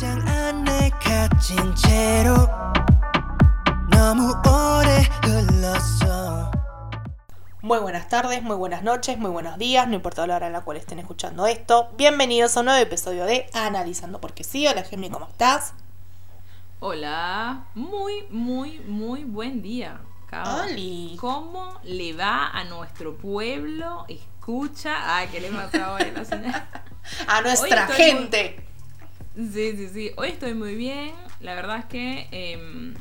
[0.00, 2.34] 포장 안에 갇힌 채로
[3.90, 6.50] 너무 오래 흘렀어
[7.62, 10.62] Muy buenas tardes, muy buenas noches, muy buenos días, no importa la hora en la
[10.62, 11.90] cual estén escuchando esto.
[11.98, 14.66] Bienvenidos a un nuevo episodio de Analizando porque sí.
[14.66, 15.74] Hola Gemini, ¿cómo estás?
[16.80, 20.00] Hola, muy, muy, muy buen día.
[20.26, 20.62] Cabo.
[20.62, 21.18] Oli.
[21.20, 24.06] ¿Cómo le va a nuestro pueblo?
[24.08, 25.18] Escucha.
[25.18, 26.66] Ay, ¿qué le pasa hoy a la señora?
[27.28, 28.66] A nuestra Hoy estoy gente.
[29.53, 30.11] Sí, sí, sí.
[30.17, 31.11] Hoy estoy muy bien.
[31.39, 32.93] La verdad es que em,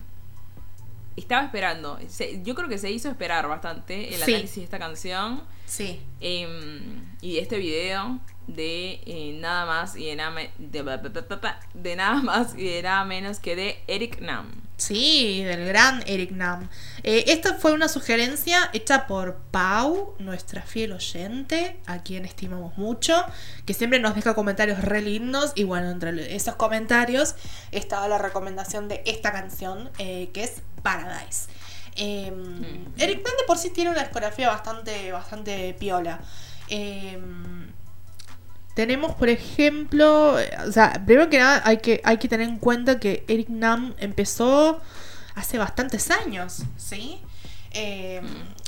[1.17, 1.99] estaba esperando.
[2.09, 4.33] Se- yo creo que se hizo esperar bastante el Sí.
[4.35, 6.01] análisis de esta canción Sí.
[6.21, 10.83] em, y este video de eh, nada más y de nada, de,
[11.75, 14.51] de nada más y de nada menos que de Eric Nam.
[14.81, 16.71] Sí, del gran Eric Nam.
[17.03, 23.23] Eh, esta fue una sugerencia hecha por Pau, nuestra fiel oyente, a quien estimamos mucho,
[23.67, 25.53] que siempre nos deja comentarios re lindos.
[25.55, 27.35] Y bueno, entre esos comentarios
[27.73, 31.51] estaba la recomendación de esta canción, eh, que es Paradise.
[31.97, 32.33] Eh,
[32.97, 36.21] Eric Nam de por sí tiene una discografía bastante, bastante piola.
[38.81, 42.59] Tenemos, por ejemplo, eh, o sea, primero que nada hay que, hay que tener en
[42.59, 44.81] cuenta que Eric Nam empezó
[45.35, 47.21] hace bastantes años, ¿sí?
[47.73, 48.23] Eh,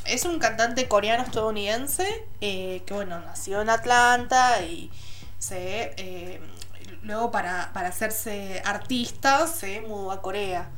[0.04, 2.06] Es un cantante coreano-estadounidense
[2.40, 4.90] eh, que, bueno, nació en Atlanta y
[5.38, 5.94] se...
[5.96, 6.40] eh,
[7.02, 10.68] luego para, para hacerse artista se mudó a Corea.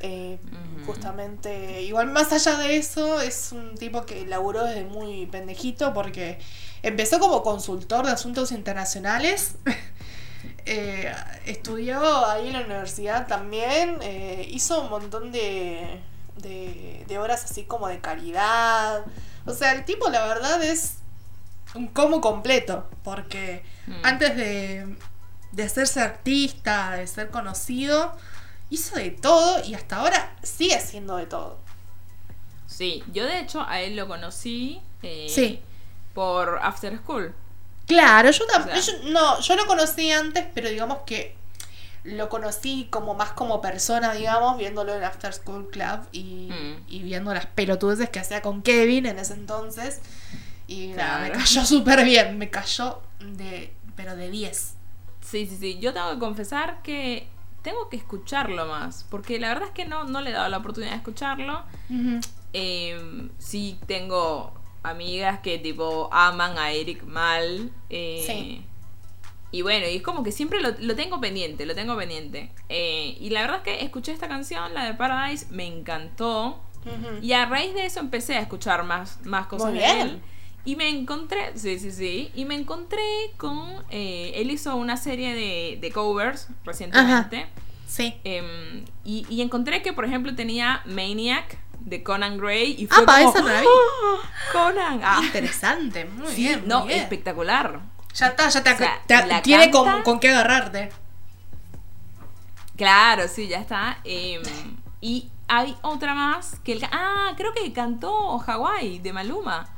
[0.00, 0.38] Eh.
[0.86, 6.38] Justamente, igual más allá de eso, es un tipo que laburó desde muy pendejito porque
[6.88, 9.56] empezó como consultor de asuntos internacionales.
[10.68, 11.12] Eh,
[11.44, 16.00] estudió ahí en la universidad también, eh, hizo un montón de,
[16.38, 19.04] de, de obras así como de caridad.
[19.44, 20.94] O sea, el tipo la verdad es
[21.76, 23.92] un como completo, porque Mm.
[24.04, 24.96] antes de,
[25.52, 28.12] de hacerse artista, de ser conocido,
[28.68, 31.58] hizo de todo y hasta ahora sigue haciendo de todo.
[32.66, 35.60] Sí, yo de hecho a él lo conocí eh, Sí.
[36.16, 37.32] Por After School.
[37.86, 38.44] Claro, yo.
[38.46, 41.36] O sea- no, yo lo conocí antes, pero digamos que
[42.04, 46.84] lo conocí como más como persona, digamos, viéndolo en After School Club y, Mm.
[46.88, 50.00] y viendo las pelotudeces que hacía con Kevin en ese entonces.
[50.66, 51.40] Y nada, me Claro.
[51.44, 53.72] cayó súper bien, me cayó de.
[53.94, 54.74] pero de 10.
[55.20, 55.78] Sí, sí, sí.
[55.80, 57.28] Yo tengo que confesar que
[57.62, 59.04] tengo que escucharlo más.
[59.10, 61.62] Porque la verdad es que no, no le he dado la oportunidad de escucharlo.
[62.52, 64.52] Eh, sí tengo
[64.88, 67.70] amigas que tipo aman a Eric mal.
[67.90, 68.62] eh, Sí.
[69.52, 72.50] Y bueno, y es como que siempre lo, lo tengo pendiente, lo tengo pendiente.
[72.68, 76.60] Eh, y la verdad es que escuché esta canción, la de Paradise, me encantó.
[77.20, 80.00] Y a raíz de eso empecé a escuchar más, más cosas Muy de bien.
[80.00, 80.20] él.
[80.64, 83.02] Y me encontré, sí, sí, sí, y me encontré
[83.36, 87.46] con, eh, él hizo una serie de, de covers recientemente.
[87.86, 88.14] Sí.
[88.24, 92.74] em, y, y encontré que, por ejemplo, tenía Maniac de Conan Gray.
[92.78, 93.66] Y fue Ah, como, esa no la vi.
[93.66, 94.30] ¡Ah!
[94.52, 95.00] Conan.
[95.04, 96.60] Ah, Interesante, muy sí, bien.
[96.60, 97.00] muy no, bien.
[97.00, 97.80] espectacular.
[98.14, 100.90] Ya está, ya te, O sea, te- la tiene canta- con, con qué agarrarte.
[102.76, 103.98] Claro, sí, ya está.
[104.04, 104.42] Em,
[105.00, 109.68] y hay otra más que el, ah, creo que cantó Hawaii de Maluma.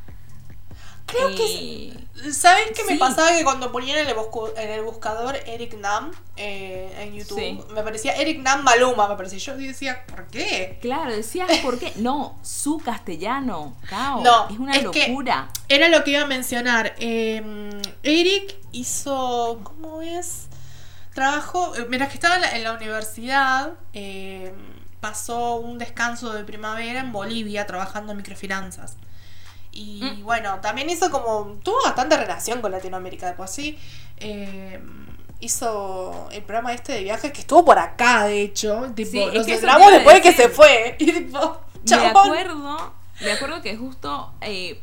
[1.08, 1.88] Creo que
[2.24, 3.30] Eh, ¿Sabes qué me pasaba?
[3.36, 7.60] Que cuando ponían en el, busco- en el buscador Eric Nam eh, en YouTube, Sí.
[7.72, 9.38] me parecía Eric Nam Maluma, me parecía.
[9.38, 10.78] Yo decía, ¿por qué?
[10.82, 11.92] Claro, decías por qué.
[11.96, 13.76] No, su castellano.
[13.88, 15.48] Cao, No, es una es que- locura.
[15.68, 16.94] Era lo que iba a mencionar.
[16.98, 17.70] Eh,
[18.02, 19.60] Eric hizo.
[19.62, 20.46] ¿Cómo es?
[21.14, 21.74] Trabajó.
[21.76, 24.52] eh, Mientras que estaba en la, en la universidad, eh,
[25.00, 28.96] pasó un descanso de primavera en Bolivia trabajando en microfinanzas.
[29.78, 30.24] Y Mm.
[30.24, 31.58] bueno, también hizo como.
[31.62, 33.78] Tuvo bastante relación con Latinoamérica de por sí.
[34.16, 34.80] Eh,
[35.40, 38.90] hizo el programa este de viajes que estuvo por acá, de hecho.
[38.94, 40.96] Tipo, Sí, nos a después de que se fue.
[40.98, 42.26] Y tipo, Me chabón.
[42.26, 44.80] acuerdo, me acuerdo que justo eh,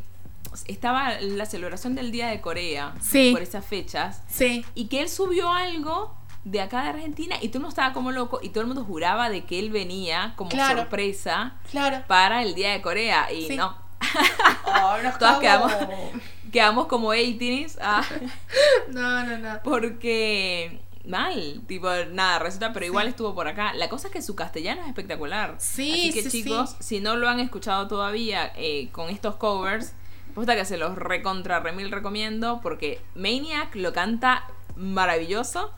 [0.68, 3.32] estaba la celebración del Día de Corea Sí.
[3.34, 4.22] por esas fechas.
[4.30, 4.66] Sí.
[4.76, 8.12] Y que él subió algo de acá de Argentina y todo el mundo estaba como
[8.12, 10.78] loco y todo el mundo juraba de que él venía como Claro.
[10.82, 12.04] sorpresa Claro.
[12.08, 13.32] para el Día de Corea.
[13.34, 13.58] Y Sí.
[13.58, 13.76] no,
[14.66, 15.74] Oh, nos Todas quedamos-
[16.52, 18.04] quedamos como 18 ah,
[18.92, 19.60] No, no, no.
[19.64, 23.74] porque mal, tipo, nada, resulta, pero igual estuvo por acá.
[23.74, 25.56] La cosa es que su castellano es espectacular.
[25.60, 29.94] Sí, Así que sí, chicos, si no lo han escuchado todavía eh, con estos covers,
[30.34, 35.72] posta que se los recontra remil recomiendo porque Maniac lo canta maravilloso.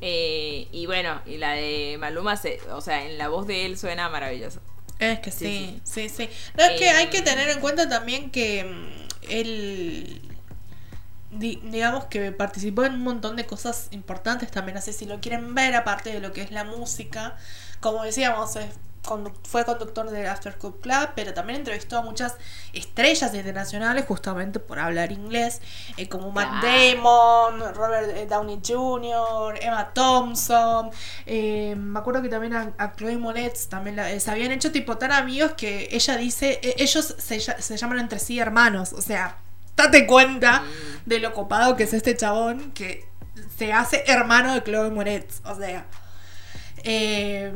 [0.00, 3.76] eh, y bueno, y la de Maluma, se, o sea, en la voz de él
[3.76, 4.60] suena maravilloso.
[4.98, 6.28] Es que Sí, sí, sí, sí.
[6.56, 10.20] No, es que Eh, hay que tener en cuenta también que mm, él
[11.30, 15.54] di- digamos que participó en un montón de cosas importantes también, así si lo quieren
[15.54, 17.36] ver, aparte de lo que es la música,
[17.80, 18.66] como decíamos, es
[19.44, 22.36] fue conductor de After Club Club, pero también entrevistó a muchas
[22.72, 25.60] estrellas internacionales justamente por hablar inglés,
[25.96, 26.62] eh, como Matt.
[26.62, 30.90] Damon, Robert eh, Downey Jr., Emma Thompson,
[31.26, 34.70] eh, me acuerdo que también a, a Chloe Moretz también la- eh, se habían hecho
[34.72, 39.00] tipo tan amigos que ella dice, ellos se, lla- se llaman entre sí hermanos, o
[39.02, 39.36] sea,
[39.76, 41.08] date cuenta Mm.
[41.08, 43.06] de lo copado que es este chabón que
[43.56, 45.86] se hace hermano de Chloe Moretz, o sea,
[46.84, 47.52] eh,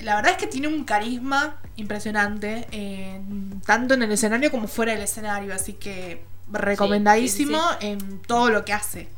[0.00, 3.20] la verdad es que tiene un carisma impresionante, eh,
[3.66, 8.72] tanto en el escenario como fuera del escenario, así que recomendadísimo en todo lo que
[8.72, 9.08] hace.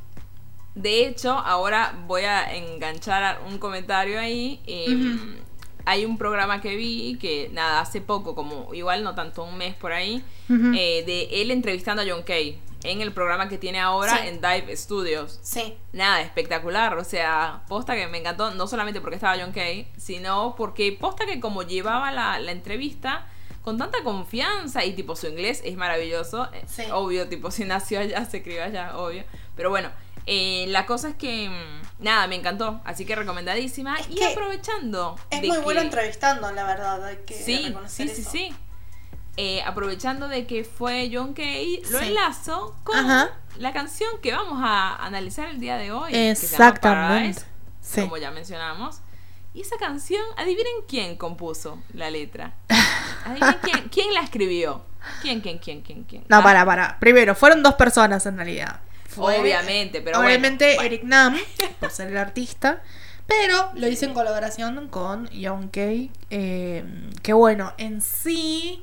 [0.75, 4.61] De hecho, ahora voy a enganchar un comentario ahí.
[4.67, 5.46] eh, Ujú.
[5.88, 9.75] Hay un programa que vi que, nada, hace poco, como igual no tanto, un mes
[9.76, 10.20] por ahí,
[10.50, 12.58] eh, de él entrevistando a John Kay
[12.91, 14.29] en el programa que tiene ahora Sí.
[14.29, 15.38] en Dive Studios.
[15.43, 16.97] Sí, Nada, espectacular.
[16.99, 21.27] O sea, posta que me encantó, no solamente porque estaba John Kay, sino porque posta
[21.27, 23.27] que como llevaba la, la entrevista
[23.62, 26.49] con tanta confianza y tipo su inglés es maravilloso.
[26.53, 26.85] eh, Sí.
[26.93, 29.25] Obvio, tipo si nació allá, se crió allá, obvio.
[29.56, 29.91] Pero bueno,
[30.27, 32.81] eh, la cosa es que, mm, nada, me encantó.
[32.85, 33.97] Así que recomendadísima.
[33.97, 35.17] Es y que aprovechando.
[35.31, 38.55] es muy que- bueno entrevistando, la verdad, hay que Sí, sí, sí, sí.
[39.38, 42.06] Eh, aprovechando de que fue John Kay, lo Sí.
[42.06, 43.31] enlazo con Ajá.
[43.59, 46.11] la canción que vamos a analizar el día de hoy.
[46.15, 47.43] Exactamente.
[47.83, 48.00] Sí.
[48.03, 49.00] Como ya mencionamos.
[49.53, 52.55] Y esa canción, adivinen quién compuso la letra.
[53.25, 54.85] Adivinen quién, quién la escribió.
[55.23, 56.25] ¿Quién, quién, quién, quién, quién?
[56.29, 56.99] No, Ah, para, para.
[56.99, 58.81] Primero, fueron dos personas en realidad.
[59.09, 60.87] Fue- Obviamente, pero Obviamente bueno, bueno.
[60.94, 61.37] Eric Nam,
[61.81, 62.82] por ser el artista.
[63.27, 66.11] Pero lo hice en colaboración con Young Kay.
[66.31, 66.85] eh,
[67.23, 68.82] que bueno, en sí,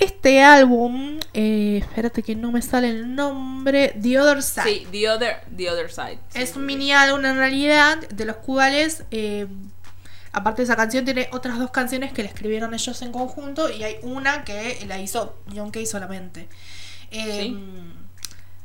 [0.00, 4.64] este álbum, eh, espérate que no me sale el nombre, The Other Side.
[4.64, 6.18] Sí, The Other, the other Side.
[6.30, 6.66] Sí, Es sí, un sí.
[6.66, 9.46] mini álbum en realidad, de los cuales, eh,
[10.32, 13.82] aparte de esa canción, tiene otras dos canciones que le escribieron ellos en conjunto y
[13.84, 16.48] hay una que la hizo John Kay solamente.
[17.10, 17.54] Eh,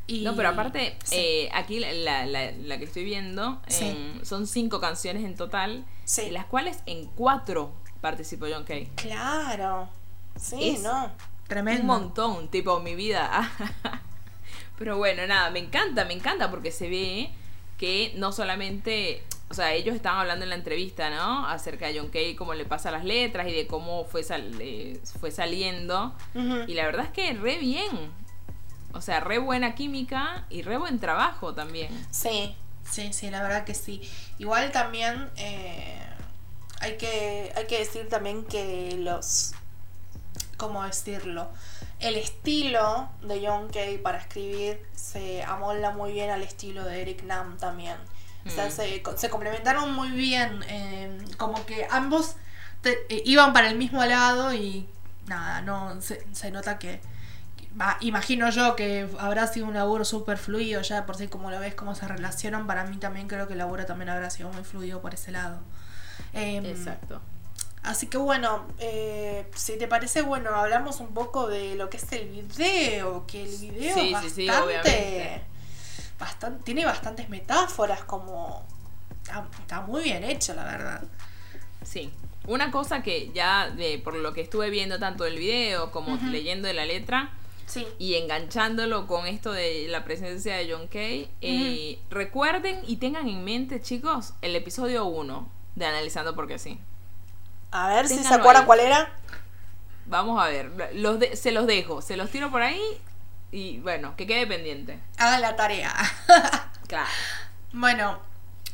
[0.08, 1.16] y- No, pero aparte, sí.
[1.18, 3.86] eh, aquí la, la- la- la que estoy viendo Sí.
[3.86, 6.26] em, son cinco canciones en total, Sí.
[6.26, 8.86] de las cuales en cuatro participó John Kay.
[8.96, 9.90] Claro.
[10.40, 11.12] Sí, Es no.
[11.48, 11.82] Tremendo.
[11.82, 13.52] Un montón, tipo mi vida.
[14.78, 17.30] Pero bueno, nada, me encanta, me encanta porque se ve
[17.78, 21.48] que no solamente, o sea, ellos estaban hablando en la entrevista, ¿no?
[21.48, 25.00] Acerca de John Kay, cómo le pasa las letras y de cómo fue, sal- eh,
[25.20, 26.14] fue saliendo.
[26.68, 28.12] Y la verdad es que re bien.
[28.94, 31.90] O sea, re buena química y re buen trabajo también.
[32.12, 32.56] Sí,
[32.90, 34.02] sí, sí, la verdad que sí.
[34.40, 36.02] Igual también eh,
[36.80, 39.54] hay, que, hay que decir también que los...
[40.57, 41.50] ¿Cómo decirlo?
[42.00, 47.24] El estilo de John Kay para escribir se amolda muy bien al estilo de Eric
[47.24, 47.98] Nam también.
[48.46, 48.72] O sea, Mm.
[48.72, 50.63] se, se complementaron muy bien.
[50.68, 52.36] eh, como que ambos
[52.81, 54.88] te- eh, iban para el mismo lado y
[55.28, 57.01] nada, no se, se nota que,
[58.01, 61.75] imagino yo que habrá sido un laburo súper fluido ya por si como lo ves,
[61.75, 62.68] cómo se relacionan.
[62.68, 65.60] Para mí también creo que el laburo también habrá sido muy fluido por ese lado.
[66.34, 67.22] Em, Exacto.
[67.86, 72.12] Así que bueno, eh, si te parece, bueno, hablamos un poco de lo que es
[72.14, 74.48] el video, que el video Sí, es sí, sí,
[76.18, 78.66] bastante, tiene bastantes metáforas, como
[79.22, 81.04] está, está muy bien hecho, la verdad.
[81.84, 82.12] Sí.
[82.48, 86.68] Una cosa que ya, de, por lo que estuve viendo tanto el video como leyendo
[86.68, 87.32] de la letra,
[87.68, 93.27] Sí, y enganchándolo con esto de la presencia de John Kay, eh, recuerden y tengan
[93.27, 96.80] en mente, chicos, el episodio 1 de Analizando porque sí.
[97.72, 98.65] A ver si se acuerdan ahí.
[98.67, 99.10] cuál era.
[100.05, 102.81] Vamos a ver, los de- se los dejo, se los tiro por ahí
[103.51, 105.00] y bueno, que quede pendiente.
[105.17, 105.93] Hagan la tarea.
[106.88, 107.10] Claro.
[107.74, 108.19] Bueno,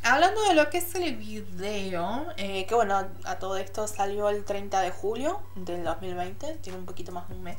[0.03, 4.43] hablando de lo que es el video, eh, que bueno, a todo esto salió el
[4.43, 7.57] 30 de julio del 2020, tiene un poquito más de un mes.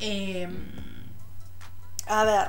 [0.00, 0.48] Eh,
[2.08, 2.48] a ver,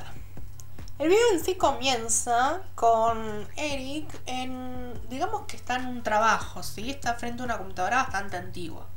[1.01, 6.89] el video en sí comienza con Eric en, digamos que está en un trabajo, ¿sí?
[6.91, 8.87] Está frente a una computadora bastante antigua.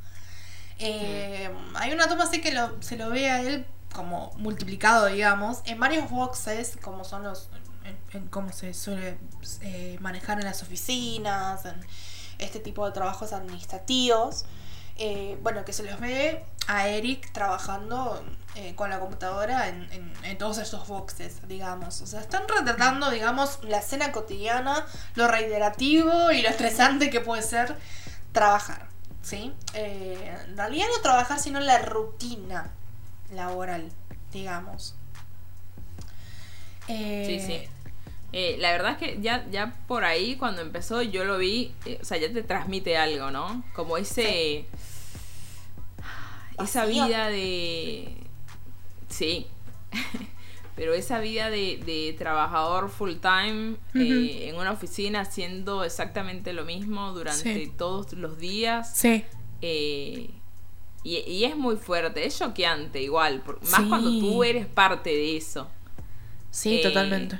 [0.79, 5.61] Eh, Hay una toma así que lo- se lo ve a él como multiplicado, digamos,
[5.67, 7.49] en varios boxes, como son los,
[7.85, 9.17] en, en cómo se suele
[9.63, 11.75] eh, manejar en las oficinas, en
[12.39, 14.45] este tipo de trabajos administrativos.
[14.97, 18.25] Eh, bueno, que se los ve a Eric trabajando
[18.55, 22.01] eh, con la computadora en, en- en todos esos boxes, digamos.
[22.01, 24.87] O sea, están retratando, digamos, la escena cotidiana,
[25.17, 27.77] lo reiterativo y lo estresante que puede ser
[28.33, 28.87] trabajar.
[29.23, 29.53] ¿Sí?
[29.73, 32.71] Eh, en realidad no trabajar, sino la rutina
[33.33, 33.91] laboral,
[34.33, 34.95] digamos.
[36.89, 37.69] Eh, Sí, sí.
[38.37, 41.99] Eh, la verdad es que ya, ya por ahí, cuando empezó, yo lo vi, eh,
[42.03, 43.63] o sea, ya te transmite algo, ¿no?
[43.75, 44.67] Como ese...
[46.63, 48.17] Esa vida de...
[49.09, 49.47] Sí.
[50.77, 56.65] Pero esa vida de, de trabajador full time eh, en una oficina haciendo exactamente lo
[56.65, 57.73] mismo durante Sí.
[57.79, 58.93] todos los días.
[58.97, 59.25] Sí.
[59.63, 60.31] eh,
[61.05, 63.89] y, y es muy fuerte, es choqueante igual, por- más Sí.
[63.89, 65.71] cuando tú eres parte de eso.
[66.51, 67.39] Sí, totalmente.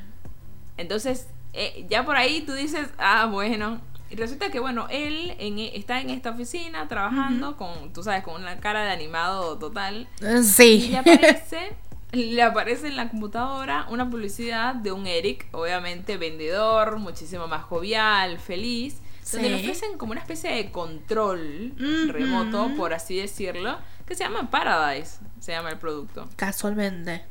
[0.77, 3.81] Entonces, eh, ya por ahí tú dices, ah, bueno.
[4.11, 8.23] Y resulta que, bueno, él en, e- está en esta oficina trabajando con, tú sabes,
[8.23, 10.07] con una cara de animado total.
[10.21, 10.89] Eh, Y Sí.
[10.91, 11.77] le aparece,
[12.13, 18.39] le aparece en la computadora una publicidad de un Eric, obviamente vendedor, muchísimo más jovial,
[18.39, 19.01] feliz.
[19.33, 21.73] Donde le ofrecen como una especie de control
[22.09, 26.29] remoto, por así decirlo, que se llama Paradise, se llama el producto.
[26.37, 27.25] Casualmente.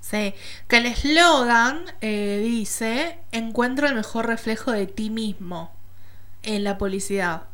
[0.00, 0.34] Sí.
[0.68, 5.72] Que el eslogan eh, dice: Encuentro el mejor reflejo de ti mismo
[6.42, 7.44] en la publicidad.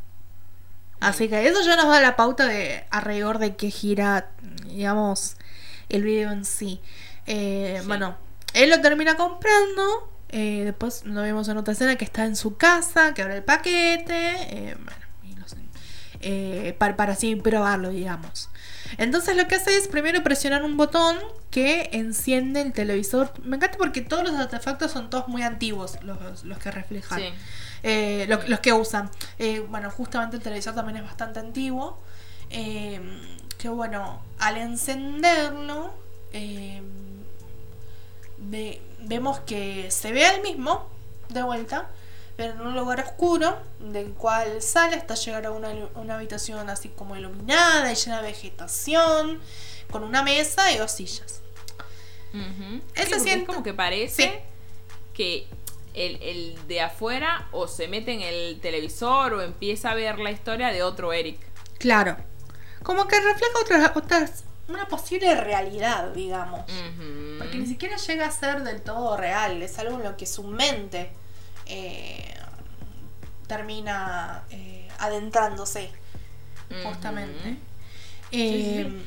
[1.00, 4.30] Así que eso ya nos da la pauta de alrededor de qué gira,
[4.66, 5.37] digamos,
[5.88, 6.80] el video en sí.
[7.26, 7.87] Eh, Sí.
[7.88, 8.16] Bueno,
[8.54, 10.08] él lo termina comprando.
[10.34, 13.42] eh, después lo vemos en otra escena que está en su casa, que abre el
[13.44, 14.37] paquete.
[14.49, 14.76] eh,
[15.22, 18.49] bueno, sé, para, para así probarlo, digamos.
[18.99, 21.16] Entonces lo que hace es primero presionar un botón
[21.50, 23.32] que enciende el televisor.
[23.44, 27.18] Me encanta porque todos los artefactos son todos muy antiguos los, los que reflejan.
[27.20, 27.28] Sí.
[27.82, 29.11] Eh, lo- los que usan.
[29.38, 31.99] Eh, bueno, justamente el televisor también es bastante antiguo.
[32.50, 33.00] Eh,
[33.58, 35.92] que bueno, al encenderlo,
[38.38, 40.88] ve- vemos que se ve al mismo
[41.28, 41.88] de vuelta,
[42.38, 47.16] en un lugar oscuro, del cual sale hasta llegar a una, una habitación así como
[47.16, 49.40] iluminada y llena de vegetación,
[49.90, 51.40] con una mesa y dos sillas.
[52.32, 52.40] Sí,
[53.20, 54.32] siento- es como que parece Sí.
[55.12, 55.46] que
[55.94, 60.30] el, el de afuera o se mete en el televisor o empieza a ver la
[60.30, 61.38] historia de otro Eric.
[61.78, 62.16] Claro.
[62.82, 66.60] Como que refleja otras, otras, una posible realidad, digamos.
[67.38, 70.44] Porque ni siquiera llega a ser del todo real, es algo en lo que su
[70.44, 71.10] mente
[71.66, 72.35] eh,
[73.47, 75.90] termina eh, adentrándose,
[76.85, 77.57] justamente.
[78.31, 79.04] Eh, sí.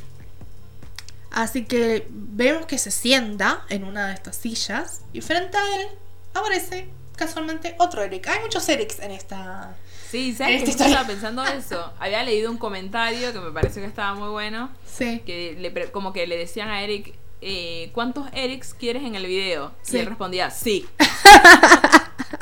[1.31, 5.87] Así que vemos que se sienta en una de estas sillas y frente a él
[6.33, 8.27] aparece casualmente otro Eric.
[8.27, 9.75] Hay muchos Erics en esta...
[10.11, 10.93] Sí, ¿sabes esta que historia.
[10.93, 11.91] estaba pensando eso?
[11.99, 15.21] Había leído un comentario que me pareció que estaba muy bueno, Sí.
[15.25, 19.73] que le como que le decían a Eric, eh, ¿cuántos Erics quieres en el video?
[19.81, 19.97] Sí.
[19.97, 20.87] Y él respondía, sí.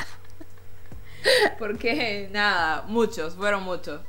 [1.58, 4.00] Porque nada, muchos, fueron muchos.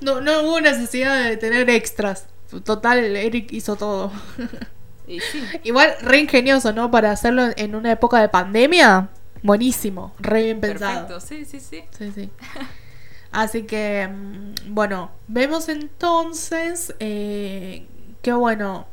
[0.00, 2.26] No, no hubo necesidad de tener extras.
[2.64, 4.12] Total, Eric hizo todo.
[5.08, 5.40] Y sí.
[5.62, 6.90] Igual, re ingenioso, ¿no?
[6.90, 9.08] Para hacerlo en una época de pandemia.
[9.42, 11.06] Buenísimo, re bien pensado.
[11.06, 11.84] Perfecto, sí, sí, sí.
[11.96, 12.30] Sí, sí.
[13.30, 17.86] Así que, mm, bueno, vemos entonces eh,
[18.22, 18.88] que, bueno,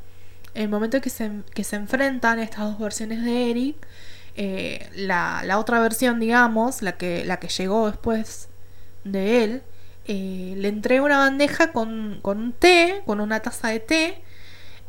[0.54, 3.88] el momento que se, que se enfrentan estas dos versiones de Eric,
[4.36, 8.50] eh, la, la otra versión, digamos, la que, la que llegó después
[9.04, 9.64] de él,
[10.06, 14.22] eh, le entrega una bandeja con, con un té, con una taza de té,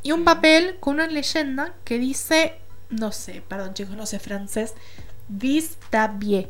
[0.02, 2.54] y un papel con una leyenda que dice,
[2.90, 4.74] no sé, perdón chicos, no sé francés,
[5.28, 5.78] Vis
[6.16, 6.48] bien.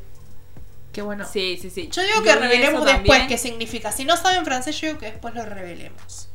[0.93, 1.27] Que bueno.
[1.31, 1.89] Sí, sí, sí.
[1.93, 3.93] Yo digo que revelemos después qué significa.
[3.93, 6.29] Si no saben francés, yo digo que después lo revelemos.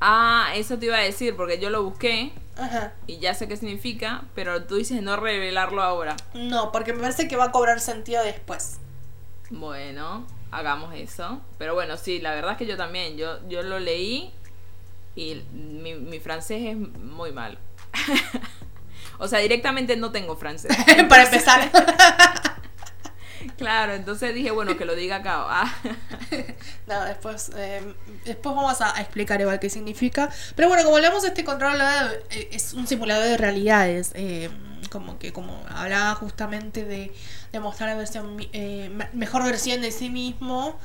[0.00, 2.92] Ah, eso te iba a decir, porque yo lo busqué Ajá.
[3.06, 6.16] y ya sé qué significa, pero tú dices no revelarlo ahora.
[6.34, 8.78] No, porque me parece que va a cobrar sentido después.
[9.50, 11.40] Bueno, hagamos eso.
[11.58, 14.32] Pero bueno, sí, la verdad es que yo también, yo, yo lo leí
[15.16, 17.58] y mi, mi francés es muy malo.
[19.18, 20.76] o sea, directamente no tengo francés.
[21.08, 21.70] Para empezar.
[23.56, 25.44] Claro, entonces dije, bueno, que lo diga acá.
[25.48, 25.74] Ah.
[26.86, 30.30] no, después, eh, después vamos a, a explicar igual qué significa.
[30.56, 31.76] Pero bueno, como hablamos, este control
[32.30, 34.12] eh, es un simulador de realidades.
[34.14, 34.50] eh,
[34.90, 37.12] como que como hablaba justamente de,
[37.52, 40.78] de mostrar la versión eh, me- mejor versión de sí mismo.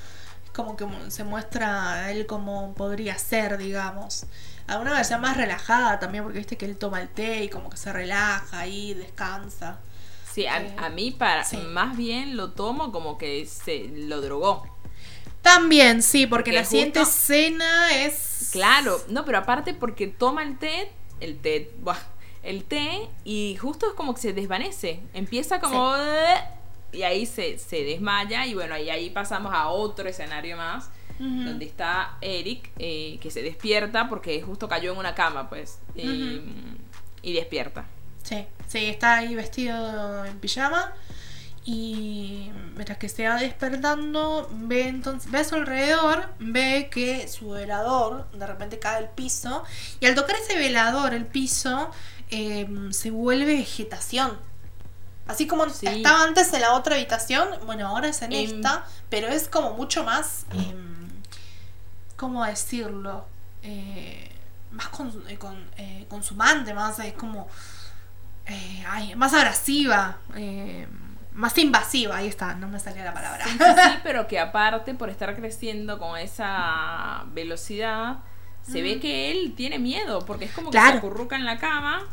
[0.54, 4.26] Como que se muestra a él como podría ser, digamos.
[4.68, 7.78] Alguna versión más relajada también, porque viste que él toma el té y como que
[7.78, 9.80] se relaja ahí, descansa.
[10.40, 11.58] Sí, a, a mí para sí.
[11.58, 14.66] más bien lo tomo como que se lo drogó.
[15.42, 18.50] También, sí, porque Que la siguiente escena es.
[18.54, 21.98] Claro, no, pero aparte porque toma el té, el té, buah,
[22.42, 25.02] el té y justo es como que se desvanece.
[25.14, 25.94] Empieza como...
[26.94, 30.90] Y ahí se, se desmaya y bueno, y ahí pasamos a otro escenario más.
[31.20, 35.80] Donde está Eric, eh, que se despierta porque justo cayó en una cama, pues.
[35.94, 36.40] Y,
[37.22, 37.86] y despierta.
[38.24, 40.94] Sí, sí, está ahí vestido en pijama.
[41.66, 47.50] Y mientras que se va despertando, ve entonces, ve a su alrededor, ve que su
[47.50, 49.64] velador de repente cae al piso.
[50.00, 51.92] Y al tocar ese velador, el piso,
[52.32, 54.40] eh, se vuelve vegetación.
[55.28, 55.86] Así como Sí.
[55.86, 58.46] estaba antes en la otra habitación, bueno, ahora es en Em.
[58.56, 60.46] esta, pero es como mucho más.
[60.54, 60.98] em,
[62.16, 63.26] ¿Cómo decirlo?
[63.64, 64.32] Eh,
[64.72, 67.48] más con, eh, con, eh, consumante, más es como.
[68.50, 70.88] Eh, ay, más abrasiva, eh,
[71.34, 73.46] más invasiva, ahí está, no me salía la palabra.
[73.46, 73.58] Sí,
[74.04, 78.20] pero que aparte, por estar creciendo con esa velocidad,
[78.62, 80.92] se ve que él tiene miedo, porque es como que Claro.
[80.94, 82.06] se acurruca en la cama.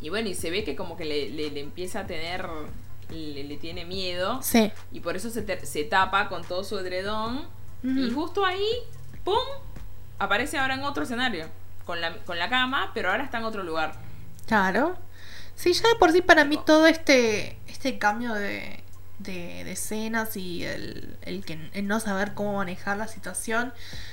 [0.00, 2.48] Y bueno, y se ve que como que le, le- le empieza a tener,
[3.10, 4.40] le, le tiene miedo.
[4.42, 4.72] Sí.
[4.90, 7.46] Y por eso se, te- se tapa con todo su edredón.
[7.84, 8.64] Y justo ahí,
[9.24, 9.36] ¡pum!
[10.18, 11.46] Aparece ahora en otro escenario.
[11.84, 13.92] Con la, con la cama, pero ahora está en otro lugar.
[14.46, 14.96] Claro.
[15.54, 18.82] Sí, ya de por sí para mí todo este, este cambio de,
[19.18, 23.72] de, de escenas y el, el, que, el no saber cómo manejar la situación,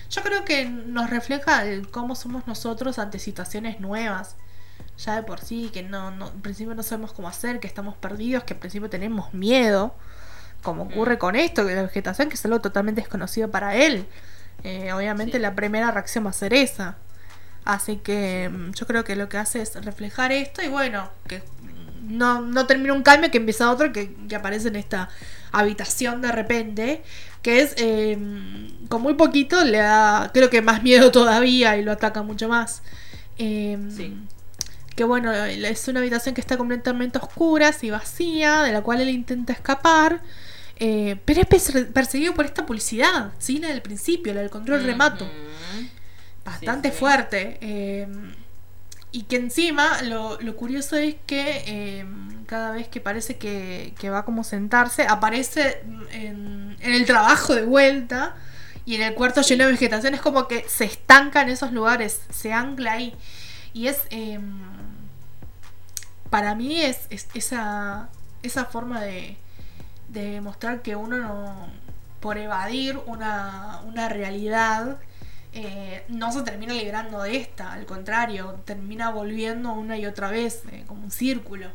[0.10, 4.36] yo creo que nos refleja el cómo somos nosotros ante situaciones nuevas.
[4.98, 7.96] Ya de por sí, que no, no, en principio no sabemos cómo hacer, que estamos
[7.96, 9.96] perdidos, que en principio tenemos miedo,
[10.62, 14.05] como ocurre con esto, que la vegetación, que es algo totalmente desconocido para él.
[14.63, 15.39] Eh, obviamente Sí.
[15.39, 16.98] la primera reacción va a ser esa.
[17.71, 21.38] Así que mm, yo creo que lo que hace es reflejar esto y bueno, que
[21.39, 25.09] mm, no, no termina un cambio que empieza otro que, que aparece en esta
[25.51, 27.03] habitación de repente,
[27.43, 28.17] que es eh,
[28.89, 32.81] con muy poquito le da creo que más miedo todavía y lo ataca mucho más.
[33.38, 34.15] Eh, Sí.
[34.95, 39.09] Que bueno, es una habitación que está completamente oscura y vacía, de la cual él
[39.09, 40.21] intenta escapar.
[40.81, 43.59] eh, pero es perse- perseguido por esta publicidad, ¿sí?
[43.59, 45.88] La del principio, la del control remoto Ujú.
[46.51, 46.99] Bastante Sí, sí.
[46.99, 47.57] fuerte.
[47.61, 48.07] eh,
[49.11, 52.05] y que encima lo, lo curioso es que eh,
[52.45, 57.63] cada vez que parece que, que va como sentarse, aparece en, en el trabajo de
[57.63, 58.35] vuelta
[58.85, 60.13] y en el cuarto lleno de vegetación.
[60.13, 63.15] Es como que se estanca en esos lugares, se ancla ahí.
[63.73, 64.01] Y es.
[64.12, 64.39] eh,
[66.29, 68.09] para mí es, es esa,
[68.43, 69.38] esa forma de,
[70.09, 71.67] de mostrar que uno no,
[72.19, 74.97] por evadir una, una realidad
[75.53, 80.62] eh, no se termina librando de esta, al contrario, termina volviendo una y otra vez,
[80.71, 81.67] eh, como un círculo.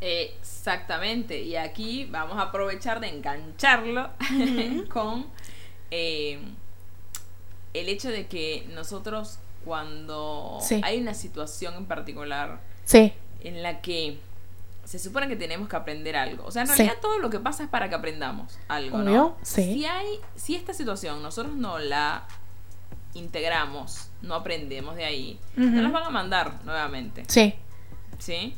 [0.00, 4.10] Exactamente, y aquí vamos a aprovechar de engancharlo
[4.92, 5.26] con
[5.90, 6.40] eh,
[7.72, 10.80] el hecho de que nosotros cuando Sí.
[10.84, 14.18] hay una situación en particular Sí, en la que
[14.84, 16.74] se supone que tenemos que aprender algo, o sea, en Sí.
[16.78, 19.10] realidad todo lo que pasa es para que aprendamos algo, ¿no?
[19.10, 19.74] Obvio, sí.
[19.74, 22.26] Si hay, si esta situación nosotros no la
[23.14, 27.24] integramos, no aprendemos de ahí, nos las van a mandar nuevamente.
[27.28, 27.54] sí,
[28.18, 28.54] ¿sí?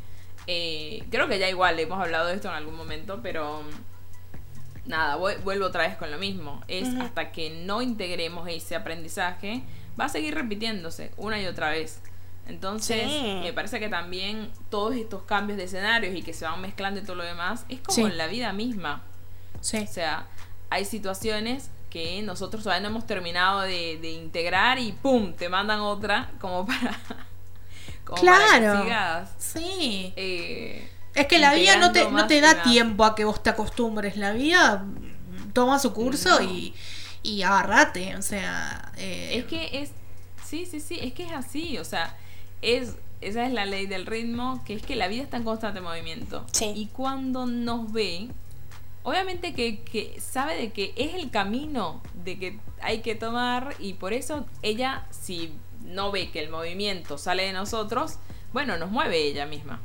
[0.47, 5.17] Eh, creo que ya igual hemos hablado de esto en algún momento, pero mm, nada,
[5.17, 6.61] vu- vuelvo otra vez con lo mismo.
[6.69, 9.63] Es hasta que no integremos ese aprendizaje,
[9.99, 12.01] va a seguir repitiéndose una y otra vez.
[12.47, 13.41] Entonces, Sí.
[13.43, 17.03] me parece que también todos estos cambios de escenarios y que se van mezclando y
[17.05, 18.03] todo lo demás, es como Sí.
[18.03, 19.03] en la vida misma.
[19.63, 19.79] sí.
[19.79, 20.27] O sea,
[20.69, 25.33] hay situaciones que nosotros todavía no hemos terminado de, de integrar y ¡pum!
[25.33, 26.91] te mandan otra como para,
[28.05, 28.83] como para que Claro.
[28.83, 30.13] sigas Sí.
[30.17, 33.51] eh, Es que la vida no te, no te da tiempo a que vos te
[33.51, 34.17] acostumbres.
[34.17, 36.43] La vida mm, toma su curso No.
[36.51, 36.75] y,
[37.23, 38.17] y agarrate.
[38.17, 39.93] O sea, eh, Es que es.
[40.45, 41.79] Sí, sí, sí, es que es así.
[41.79, 42.17] O sea,
[42.61, 42.97] es.
[43.21, 46.45] Esa es la ley del ritmo, que es que la vida está en constante movimiento.
[46.53, 46.73] Sí.
[46.75, 48.29] Y cuando nos ve,
[49.05, 53.95] obviamente que, que sabe de que es el camino de que hay que tomar y
[53.95, 58.19] por eso ella, si no ve que el movimiento sale de nosotros,
[58.53, 59.81] bueno, nos mueve ella misma.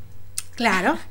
[0.56, 0.98] Claro.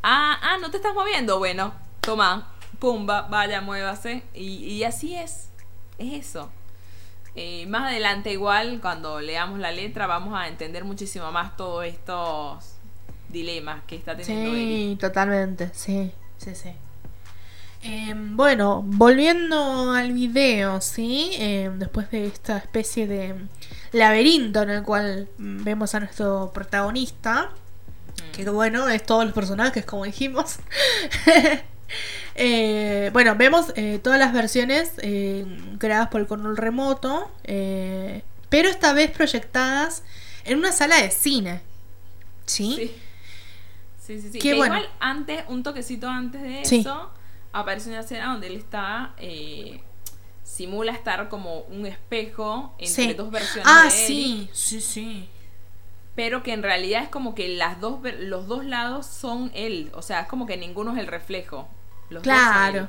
[0.00, 1.40] Ah, ah, no te estás moviendo.
[1.40, 4.22] Bueno, toma, pumba, vaya, muévase.
[4.32, 5.48] Y, y así es.
[5.98, 6.52] Es eso.
[7.34, 12.76] Eh, más adelante, igual, cuando leamos la letra, vamos a entender muchísimo más todos estos
[13.28, 14.52] dilemas que está teniendo.
[14.52, 16.70] Sí, totalmente, sí, sí, sí.
[17.82, 21.30] Em, bueno, volviendo al video, ¿sí?
[21.34, 23.34] Em, después de esta especie de
[23.92, 28.32] laberinto en el cual vemos a nuestro protagonista, Mm.
[28.32, 30.56] que bueno, es todos los personajes, como dijimos.
[32.40, 35.44] Eh, bueno, vemos eh, todas las versiones eh,
[35.78, 40.02] creadas por el control remoto, eh, pero esta vez proyectadas
[40.44, 41.62] en una sala de cine.
[42.46, 42.74] ¿Sí?
[42.76, 42.94] Sí.
[44.06, 44.38] Sí, sí, sí.
[44.38, 44.76] Que bueno.
[44.76, 46.80] igual antes, un toquecito antes de Sí.
[46.80, 47.10] eso,
[47.60, 49.14] aparece una escena donde él está.
[49.18, 49.80] eh,
[50.44, 53.12] simula estar como un espejo entre Sí.
[53.12, 54.06] dos versiones Ah, de Eric.
[54.06, 55.28] sí, sí, sí.
[56.14, 59.90] pero que en realidad es como que las dos, los dos lados son él.
[59.94, 61.68] O sea, es como que ninguno es el reflejo.
[62.10, 62.78] Los Claro.
[62.80, 62.86] él.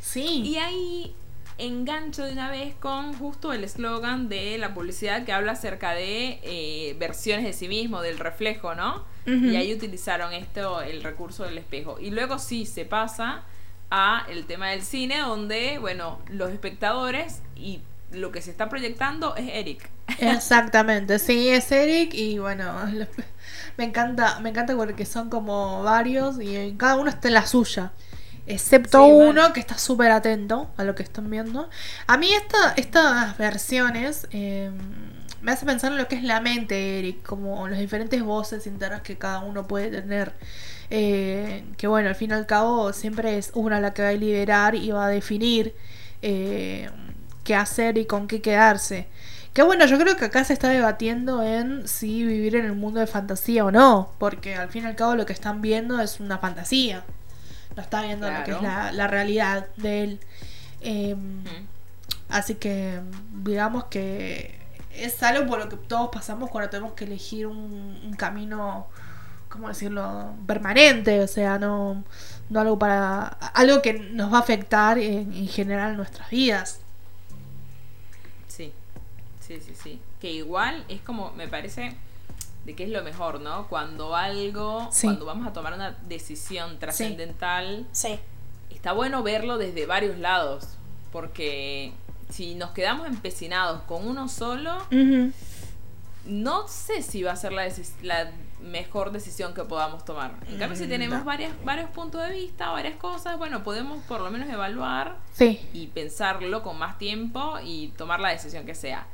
[0.00, 0.42] Sí.
[0.44, 1.14] Y ahí
[1.58, 6.40] engancho de una vez con justo el eslogan de la publicidad que habla acerca de
[6.42, 9.04] eh, versiones de sí mismo, del reflejo, ¿no?
[9.26, 12.00] Y ahí utilizaron esto, el recurso del espejo.
[12.00, 13.42] Y luego sí se pasa
[13.92, 19.36] a el tema del cine, donde, bueno, los espectadores y lo que se está proyectando
[19.36, 19.90] es Eric.
[20.18, 22.72] Exactamente, sí, es Eric y bueno,
[23.76, 27.92] me encanta, me encanta porque son como varios y cada uno está en la suya.
[28.46, 29.52] Excepto Sí, uno bueno.
[29.52, 31.70] que está súper atento a lo que están viendo.
[32.06, 34.70] A mí esta, estas versiones eh,
[35.40, 39.02] me hace pensar en lo que es la mente Eric, como las diferentes voces internas
[39.02, 40.34] que cada uno puede tener.
[40.94, 44.12] Eh, que bueno, al fin y al cabo siempre es una la que va a
[44.12, 45.74] liderar y va a definir
[46.20, 46.90] eh,
[47.44, 49.06] qué hacer y con qué quedarse.
[49.54, 53.00] Que bueno, yo creo que acá se está debatiendo en si vivir en el mundo
[53.00, 56.20] de fantasía o no, porque al fin y al cabo lo que están viendo es
[56.20, 57.04] una fantasía.
[57.74, 60.20] No está viendo lo que es la, la realidad de él.
[60.82, 61.66] Eh, Mm.
[62.28, 63.00] Así que
[63.44, 64.58] digamos que
[64.94, 68.88] es algo por lo que todos pasamos cuando tenemos que elegir un, un camino,
[69.52, 72.02] ¿cómo decirlo?, permanente, o sea, no,
[72.50, 76.80] no algo para algo que nos va a afectar en, en general en nuestras vidas.
[78.48, 78.72] Sí,
[79.40, 80.00] sí, sí, sí.
[80.20, 81.94] Que igual es como, me parece,
[82.64, 83.66] de que es lo mejor, ¿no?
[83.68, 85.06] Cuando algo, Sí.
[85.06, 88.18] cuando vamos a tomar una decisión trascendental, Sí.
[88.70, 90.66] está bueno verlo desde varios lados,
[91.12, 91.92] porque
[92.30, 94.78] si nos quedamos empecinados con uno solo,
[96.24, 97.68] no sé si va a ser la,
[98.02, 98.30] la
[98.62, 100.34] mejor decisión que podamos tomar.
[100.48, 101.24] En cambio, si Mm, tenemos no.
[101.24, 105.60] varias, varios puntos de vista, varias cosas, bueno, podemos por lo menos evaluar Sí.
[105.72, 109.06] y pensarlo con más tiempo y tomar la decisión que sea.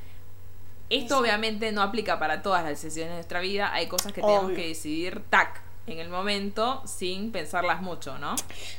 [0.91, 3.73] Esto obviamente no aplica para todas las decisiones de nuestra vida.
[3.75, 8.35] Hay cosas que tenemos que decidir tac en el momento sin pensarlas mucho, ¿no?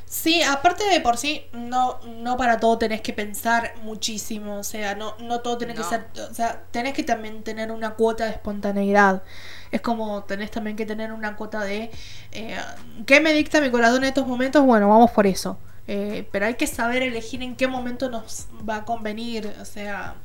[0.05, 4.95] Sí, aparte de por sí, no, no para todo tenés que pensar muchísimo, o sea,
[4.95, 8.31] no, no todo tiene que ser, o sea, tenés que también tener una cuota de
[8.31, 9.23] espontaneidad.
[9.71, 11.91] Es como tenés también que tener una cuota de,
[12.31, 12.57] eh,
[13.05, 14.63] ¿qué me dicta mi corazón en estos momentos?
[14.65, 15.59] Bueno, vamos por eso.
[15.87, 20.15] Eh, pero hay que saber elegir en qué momento nos va a convenir, o sea...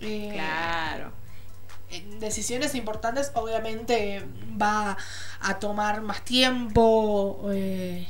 [0.00, 0.71] eh, Claro.
[2.20, 4.24] Decisiones importantes obviamente
[4.60, 4.96] va
[5.40, 8.06] a tomar más tiempo, eh,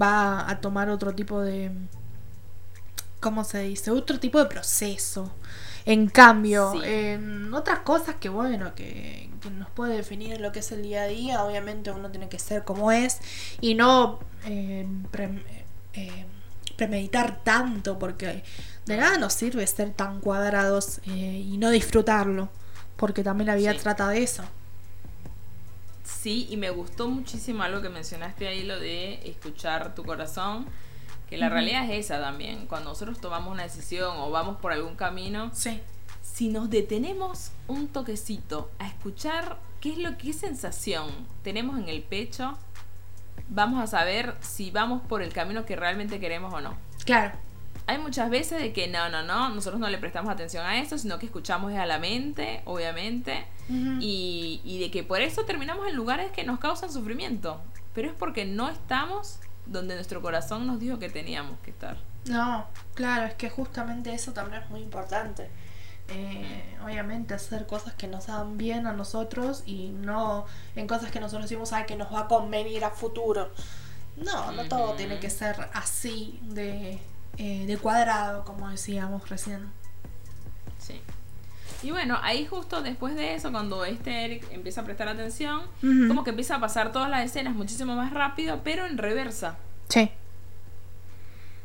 [0.00, 1.70] va a tomar otro tipo de,
[3.20, 3.90] ¿cómo se dice?
[3.90, 5.30] Otro tipo de proceso.
[5.84, 6.80] En cambio, Sí.
[6.84, 11.02] en otras cosas que bueno, que, que nos puede definir lo que es el día
[11.04, 13.18] a día, obviamente uno tiene que ser como es
[13.62, 15.42] y no eh, pre-
[15.94, 16.26] eh,
[16.76, 18.44] premeditar tanto porque
[18.84, 22.50] de nada nos sirve ser tan cuadrados eh, y no disfrutarlo,
[22.98, 23.78] porque también la vida Sí.
[23.78, 24.42] trata de eso.
[26.04, 30.66] Sí, y me gustó muchísimo algo que mencionaste ahí, lo de escuchar tu corazón,
[31.30, 32.66] que la realidad es esa también.
[32.66, 35.80] Cuando nosotros tomamos una decisión o vamos por algún camino, Sí.
[36.22, 41.06] si nos detenemos un toquecito a escuchar qué es lo qué sensación
[41.44, 42.56] tenemos en el pecho,
[43.48, 46.74] vamos a saber si vamos por el camino que realmente queremos o no.
[47.04, 47.32] Claro.
[47.88, 50.96] Hay muchas veces de que no, no, no, nosotros no le prestamos atención a eso,
[50.98, 53.46] sino que escuchamos a la mente, obviamente,
[54.00, 57.60] y, y de que por eso terminamos en lugares que nos causan sufrimiento.
[57.94, 61.96] Pero es porque no estamos donde nuestro corazón nos dijo que teníamos que estar.
[62.26, 65.48] No, claro, es que justamente eso también es muy importante.
[66.10, 71.20] Eh, obviamente hacer cosas que nos hagan bien a nosotros y no en cosas que
[71.20, 73.50] nosotros decimos "Ay, que nos va a convenir a futuro.
[74.16, 76.98] No, no todo tiene que ser así de,
[77.38, 79.70] eh, de cuadrado, como decíamos recién.
[80.78, 81.00] Sí.
[81.82, 86.24] Y bueno, ahí justo después de eso, cuando este Eric empieza a prestar atención, como
[86.24, 89.56] que empieza a pasar todas las escenas muchísimo más rápido, pero en reversa.
[89.88, 90.10] Sí.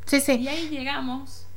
[0.06, 0.48] Sí, Y sí.
[0.48, 1.48] ahí llegamos.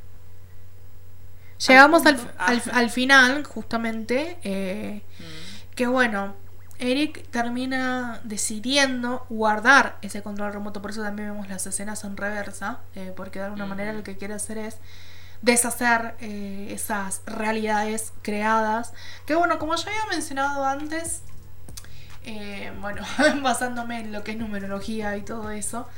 [1.69, 6.35] Llegamos al, al, al final, justamente, eh, Mm, que bueno,
[6.79, 12.81] Eric termina decidiendo guardar ese control remoto, por eso también vemos las escenas en reversa,
[12.95, 14.77] eh, porque de alguna manera lo que quiere hacer es
[15.43, 18.93] deshacer eh, esas realidades creadas,
[19.27, 21.23] que bueno, como ya había mencionado antes,
[22.25, 23.03] eh, bueno,
[23.43, 25.89] basándome en lo que es numerología y todo eso,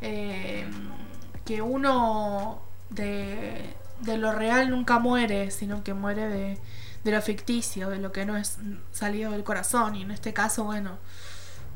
[0.00, 6.58] que uno de, de lo real nunca muere, sino que muere de,
[7.04, 8.58] de lo ficticio, de lo que no es
[8.92, 9.96] salido del corazón.
[9.96, 10.98] Y en este caso, bueno,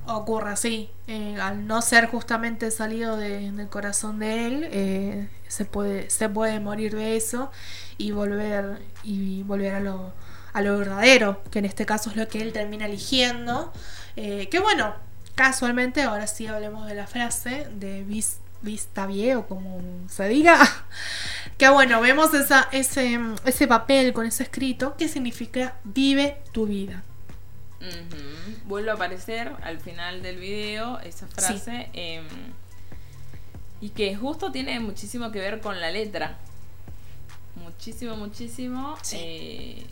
[0.06, 0.90] ocurre así.
[1.06, 6.28] Eh, al no ser justamente salido de- del corazón de él, eh, se, puede, se
[6.28, 7.50] puede morir de eso
[7.98, 10.12] y volver, y volver a, lo,
[10.52, 13.72] a lo verdadero, que en este caso es lo que él termina eligiendo.
[14.16, 14.94] Eh, que bueno,
[15.34, 20.58] casualmente, ahora sí hablemos de la frase de vis, vista bien o como se diga.
[21.58, 27.04] Que bueno, vemos esa, ese, ese papel con ese escrito que significa vive tu vida.
[28.64, 31.88] Vuelve a aparecer al final del video esa frase.
[31.92, 32.24] em,
[33.80, 36.36] y que justo tiene muchísimo que ver con la letra.
[37.54, 38.96] Muchísimo, muchísimo.
[39.02, 39.16] Sí.
[39.20, 39.86] eh,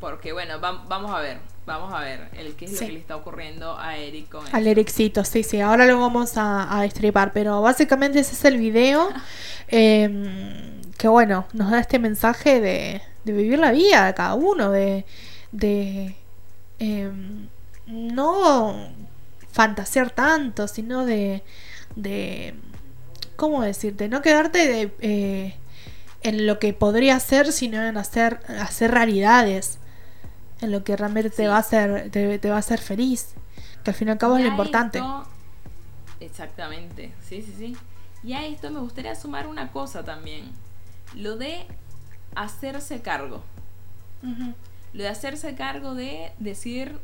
[0.00, 1.38] porque bueno, vam- vamos a ver.
[1.66, 2.78] Vamos a ver el qué es Sí.
[2.80, 6.36] lo que le está ocurriendo a Eric con Al Ericito, sí, sí, ahora lo vamos
[6.36, 9.08] a, a destripar, pero básicamente ese es el video
[9.68, 14.70] eh, que bueno, nos da este mensaje de, de vivir la vida de cada uno,
[14.70, 15.04] de,
[15.52, 16.16] de
[16.80, 17.10] eh,
[17.86, 18.88] no
[19.52, 21.42] fantasear tanto, sino de,
[21.94, 22.54] de
[23.36, 23.94] ¿cómo decir?
[23.94, 25.54] De no quedarte de, eh,
[26.22, 29.78] en lo que podría ser, sino en hacer, hacer realidades,
[30.60, 33.34] en lo que realmente te va a hacer, te, te va a hacer feliz,
[33.84, 34.98] que al fin y al cabo es lo importante.
[34.98, 35.26] esto-
[36.20, 37.76] exactamente, sí, sí, sí.
[38.22, 40.44] Y a esto me gustaría sumar una cosa también.
[41.14, 41.64] Lo de
[42.34, 43.42] hacerse cargo.
[44.92, 46.98] Lo de hacerse cargo de decir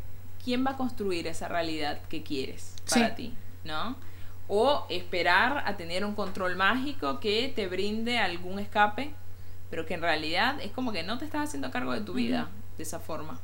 [0.44, 3.14] quién va a construir esa realidad que quieres para Sí.
[3.16, 3.96] ti, ¿no?
[4.48, 9.12] O esperar a tener un control mágico que te brinde algún escape,
[9.70, 12.48] pero que en realidad es como que no te estás haciendo cargo de tu vida
[12.76, 13.40] de esa forma.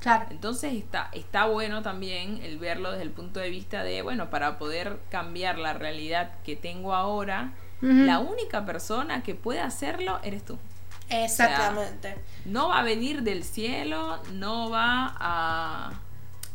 [0.00, 0.26] Claro.
[0.30, 4.58] Entonces está, está bueno también el verlo desde el punto de vista de, bueno, para
[4.58, 10.58] poder cambiar la realidad que tengo ahora, la única persona que puede hacerlo eres tú.
[11.10, 12.16] Exactamente.
[12.46, 15.92] No va a venir del cielo, no va a,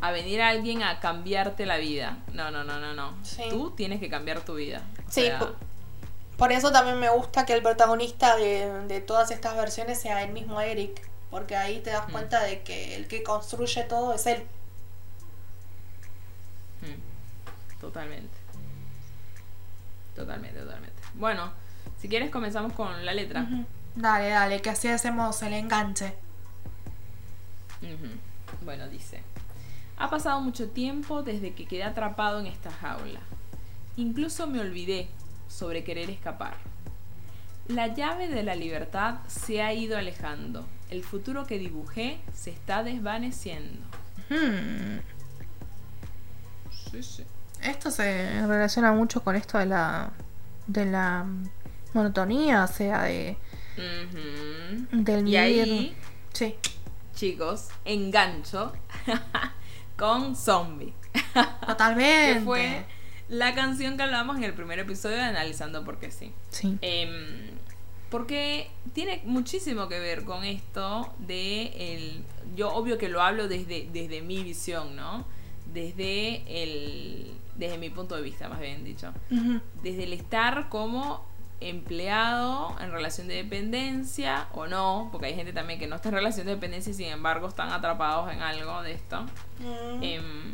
[0.01, 2.17] a venir alguien a cambiarte la vida.
[2.33, 3.13] No, no, no, no, no.
[3.23, 3.43] Sí.
[3.49, 4.81] Tú tienes que cambiar tu vida.
[5.07, 5.39] O Sí, sea,
[6.37, 10.31] por eso también me gusta que el protagonista de, de todas estas versiones sea el
[10.31, 12.11] mismo Eric, porque ahí te das Mm.
[12.11, 14.43] cuenta de que el que construye todo es él.
[16.81, 18.37] mm, totalmente.
[20.15, 21.01] Totalmente, totalmente.
[21.13, 21.51] Bueno,
[21.99, 23.47] si quieres comenzamos con la letra.
[23.95, 26.13] Dale, dale, que así hacemos el enganche.
[28.63, 29.21] Bueno, dice,
[29.97, 33.19] ha pasado mucho tiempo desde que quedé atrapado en esta jaula.
[33.97, 35.09] Incluso me olvidé
[35.47, 36.55] sobre querer escapar.
[37.67, 40.65] La llave de la libertad se ha ido alejando.
[40.89, 43.79] El futuro que dibujé se está desvaneciendo.
[44.29, 44.99] Hmm.
[46.91, 47.23] Sí, sí.
[47.61, 50.11] Esto se relaciona mucho con esto de la
[50.67, 51.25] de la
[51.93, 53.37] monotonía, o sea, de
[54.91, 55.95] del Y ahí,
[56.33, 56.55] Sí.
[57.15, 58.73] chicos, engancho
[59.97, 60.93] con Zombie.
[61.65, 62.35] Totalmente.
[62.35, 62.85] que fue
[63.29, 66.33] la canción que hablamos en el primer episodio de Analizando Porque sí.
[66.49, 66.77] Sí.
[66.81, 67.51] Em,
[68.09, 72.23] porque tiene muchísimo que ver con esto de el.
[72.55, 75.25] Yo obvio que lo hablo desde, desde mi visión, ¿no?
[75.73, 77.31] Desde el.
[77.55, 79.11] Desde mi punto de vista, más bien dicho.
[79.83, 81.27] Desde el estar como
[81.61, 86.15] empleado en relación de dependencia o no, porque hay gente también que no está en
[86.15, 89.23] relación de dependencia y sin embargo están atrapados en algo de esto.
[89.59, 90.03] Mm.
[90.03, 90.53] Em,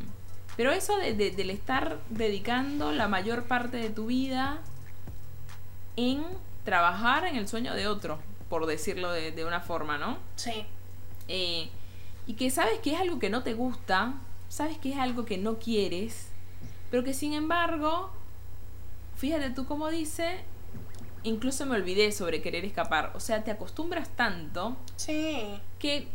[0.57, 4.57] pero eso de, de- del estar dedicando la mayor parte de tu vida
[5.95, 6.23] en
[6.65, 10.17] trabajar en el sueño de otro, por decirlo de, de una forma, ¿no?
[10.35, 10.65] Sí.
[11.27, 11.69] Eh,
[12.27, 14.13] y que sabes que es algo que no te gusta,
[14.49, 16.27] sabes que es algo que no quieres,
[16.91, 18.09] pero que sin embargo,
[19.17, 20.39] fíjate tú como dice,
[21.23, 23.11] incluso me olvidé sobre querer escapar.
[23.15, 25.59] O sea, te acostumbras tanto Sí.
[25.79, 26.07] que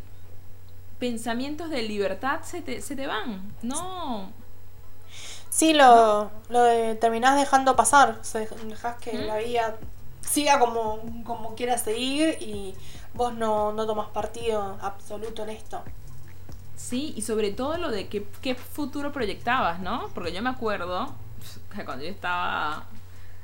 [0.98, 3.54] pensamientos de libertad se te, se te van.
[3.62, 4.30] No.
[5.48, 8.18] Sí, lo, lo de- terminás dejando pasar.
[8.20, 9.26] O sea, dejás que ¿Mm?
[9.26, 9.76] la vida
[10.20, 12.74] siga como, como quiera seguir y
[13.14, 15.82] vos no, no tomas partido absoluto en esto.
[16.76, 20.08] Sí, y sobre todo lo de qué, qué futuro proyectabas, ¿no?
[20.14, 21.14] Porque yo me acuerdo
[21.74, 22.84] que cuando yo estaba.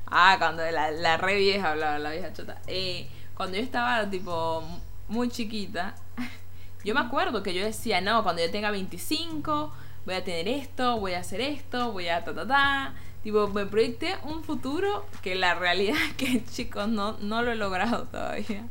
[0.06, 2.60] Ah, cuando la, la re vieja hablaba, la vieja chota.
[2.66, 4.62] Eh, cuando yo estaba, tipo,
[5.08, 5.94] muy chiquita,
[6.84, 9.72] yo me acuerdo que yo decía, no, cuando yo tenga 25,
[10.06, 12.94] voy a tener esto, voy a hacer esto, voy a ta ta.
[13.26, 17.56] Tipo, me proyecté un futuro que la realidad es que, chicos, no, no lo he
[17.56, 18.64] logrado todavía.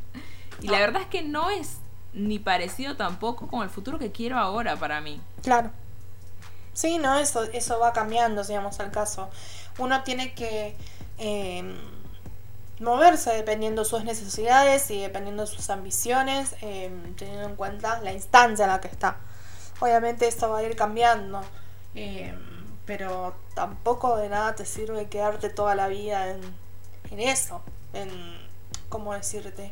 [0.61, 0.79] Y la Ah.
[0.79, 1.79] verdad es que no es
[2.13, 5.19] ni parecido tampoco con el futuro que quiero ahora para mí.
[5.43, 5.71] Claro.
[6.71, 9.29] Sí, no, eso, eso va cambiando, si vamos al caso.
[9.77, 10.77] Uno tiene que
[11.17, 11.75] eh,
[12.79, 18.13] moverse dependiendo de sus necesidades y dependiendo de sus ambiciones, eh, teniendo en cuenta la
[18.13, 19.17] instancia en la que está.
[19.81, 21.41] Obviamente eso va a ir cambiando,
[21.93, 22.33] eh,
[22.85, 26.41] pero tampoco de nada te sirve quedarte toda la vida en,
[27.11, 27.61] en eso,
[27.93, 28.09] en,
[28.89, 29.71] ¿cómo decirte?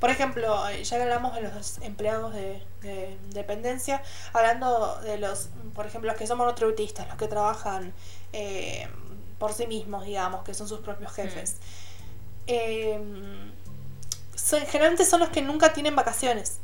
[0.00, 5.48] Por ejemplo, eh, ya que hablamos de los empleados de, de dependencia, hablando de los,
[5.74, 7.92] por ejemplo, los que son monotributistas, los que trabajan
[8.32, 8.86] eh,
[9.38, 11.56] por sí mismos, digamos, que son sus propios jefes.
[12.46, 13.00] Eh,
[14.34, 16.58] son- generalmente son los que nunca tienen vacaciones,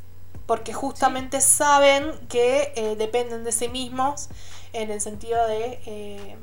[0.47, 4.29] porque justamente saben que eh, dependen de sí mismos
[4.75, 6.37] en el sentido de, eh,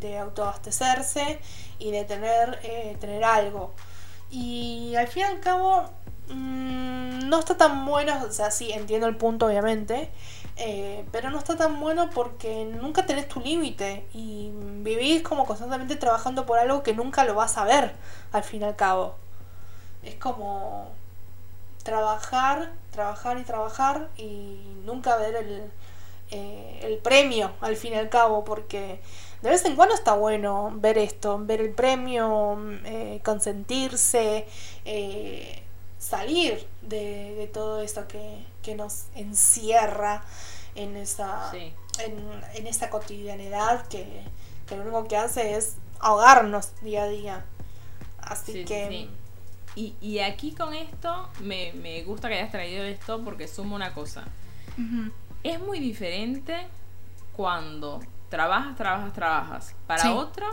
[0.00, 1.40] de autoabastecerse
[1.78, 3.72] y de tener, eh, tener algo.
[4.30, 5.90] Y al fin y al cabo,
[6.28, 10.10] mm, no está tan bueno, o sea, sí, entiendo el punto, obviamente,
[10.56, 14.50] eh, pero no está tan bueno porque nunca tenés tu límite y
[14.82, 17.94] vivís como constantemente trabajando por algo que nunca lo vas a ver,
[18.32, 19.16] al fin y al cabo.
[20.02, 20.90] Es como
[21.82, 25.70] trabajar, trabajar y trabajar y nunca ver el,
[26.34, 29.00] eh, el premio, al fin y al cabo, porque
[29.42, 34.46] de vez en cuando está bueno ver esto, ver el premio, eh, consentirse,
[34.84, 35.62] eh,
[35.98, 40.24] salir de, de todo eso que, que nos encierra
[40.74, 41.72] en esa, Sí.
[42.04, 42.16] en,
[42.54, 44.04] en esa cotidianidad que,
[44.66, 47.44] que lo único que hace es ahogarnos día a día.
[48.18, 48.88] Así Sí, sí, que...
[48.88, 49.10] sí.
[49.76, 53.92] Y, y aquí con esto, me, me gusta que hayas traído esto porque suma una
[53.92, 54.24] cosa.
[55.44, 56.66] Es muy diferente
[57.36, 60.08] cuando trabajas, trabajas, trabajas para Sí.
[60.10, 60.46] otro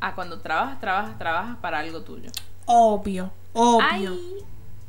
[0.00, 2.30] a cuando trabajas, trabajas, trabajas para algo tuyo.
[2.66, 4.16] Obvio, obvio.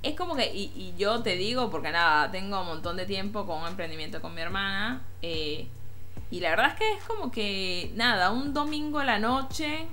[0.02, 3.46] Es como que, y, y yo te digo, porque nada, tengo un montón de tiempo
[3.46, 5.68] con un emprendimiento con mi hermana, eh,
[6.32, 9.86] y la verdad es que es como que, nada, un domingo a la noche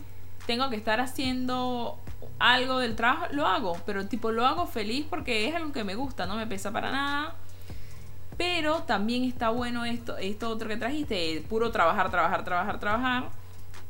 [0.46, 1.98] tengo que estar haciendo
[2.38, 5.94] algo del trabajo, lo hago, pero tipo lo hago feliz porque es algo que me
[5.94, 7.34] gusta, no me pesa para nada.
[8.40, 13.28] Pero también está bueno esto, esto otro que trajiste, el puro trabajar, trabajar, trabajar, trabajar.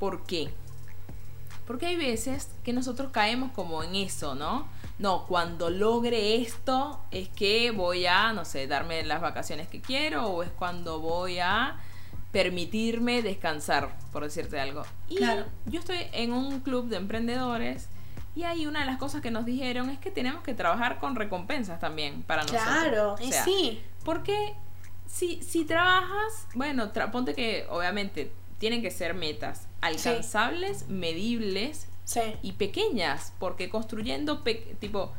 [0.01, 0.51] ¿Por qué?
[1.69, 4.67] Porque hay veces que nosotros caemos como en eso, ¿no?
[4.99, 10.27] No, cuando logre esto es que voy a, no sé, darme las vacaciones que quiero
[10.27, 11.77] o es cuando voy a
[12.33, 14.83] permitirme descansar, por decirte algo.
[15.09, 15.45] Y Claro.
[15.67, 17.89] yo estoy en un club de emprendedores
[18.35, 21.15] y ahí una de las cosas que nos dijeron es que tenemos que trabajar con
[21.15, 22.65] recompensas también para nosotros.
[22.65, 23.81] Claro, O y sea, sí.
[24.05, 24.55] Porque
[25.07, 32.21] si, si trabajas, bueno, tra- ponte que obviamente tienen que ser metas alcanzables, medibles Sí.
[32.43, 35.13] y pequeñas, porque construyendo pe- tipo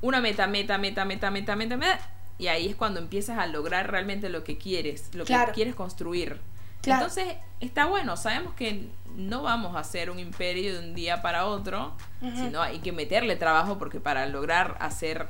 [0.00, 2.00] una meta, meta, meta, meta, meta, meta, meta,
[2.38, 5.46] y ahí es cuando empiezas a lograr realmente lo que quieres, lo Claro.
[5.48, 6.40] que quieres construir.
[6.80, 7.02] Claro.
[7.04, 11.46] Entonces, está bueno, sabemos que no vamos a hacer un imperio de un día para
[11.46, 15.28] otro, sino hay que meterle trabajo porque para lograr hacer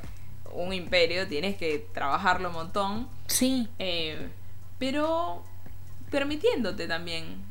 [0.55, 3.67] un imperio tienes que trabajarlo un montón, Sí.
[3.79, 4.29] eh,
[4.79, 5.43] pero
[6.11, 7.43] permitiéndote también,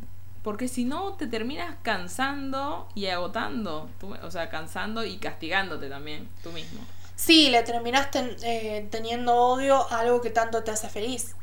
[0.43, 6.29] porque si no te terminas cansando y agotando, tú- o sea, cansando y castigándote también
[6.43, 6.81] tú mismo.
[7.17, 11.35] Sí, le terminás ten- eh, teniendo odio a algo que tanto te hace feliz.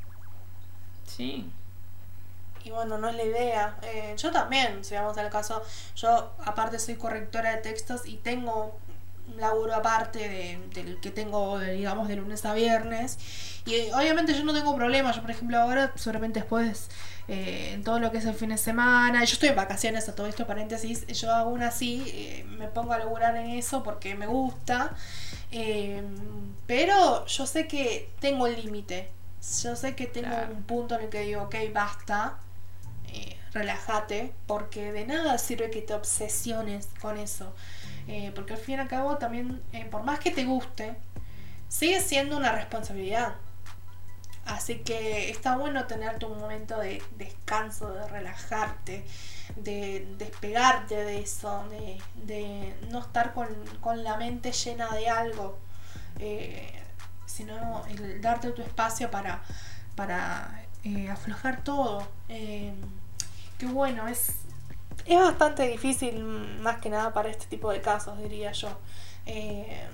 [1.06, 1.50] Sí,
[2.65, 3.78] Y bueno, no es la idea.
[3.84, 5.63] Eh, yo también, si vamos al caso,
[5.95, 8.78] yo aparte soy correctora de textos y tengo
[9.33, 13.17] un laburo aparte de- del que tengo, de, digamos, de lunes a viernes.
[13.65, 15.11] Y eh, obviamente yo no tengo problema.
[15.11, 16.89] Yo, por ejemplo, ahora, seguramente después,
[17.27, 20.15] eh, en todo lo que es el fin de semana, yo estoy en vacaciones a
[20.15, 24.25] todo esto, paréntesis, yo aún así eh, me pongo a laburar en eso porque me
[24.27, 24.95] gusta.
[25.51, 26.01] Eh,
[26.67, 29.09] pero yo sé que tengo el límite.
[29.63, 30.53] Yo sé que tengo Claro.
[30.53, 32.37] un punto en el que digo, ok, basta
[33.11, 37.53] eh, relájate, porque de nada sirve que te obsesiones con eso.
[38.12, 40.95] Eh, porque al fin y al cabo también, eh, por más que te guste,
[41.67, 43.36] sigue siendo una responsabilidad.
[44.48, 49.06] Así que está bueno tenerte un momento de descanso, de relajarte,
[49.58, 51.63] de despegarte de eso,
[52.26, 53.48] de, no estar con,
[53.80, 55.60] con la mente llena de algo,
[56.17, 56.82] eh,
[57.28, 57.84] sino
[58.22, 59.43] darte tu espacio para,
[59.95, 60.65] para
[61.12, 62.08] aflojar todo.
[62.28, 64.34] Que bueno, es,
[65.05, 68.69] es bastante difícil mm, más que nada para este tipo de casos, diría yo.
[69.25, 69.88] Eh,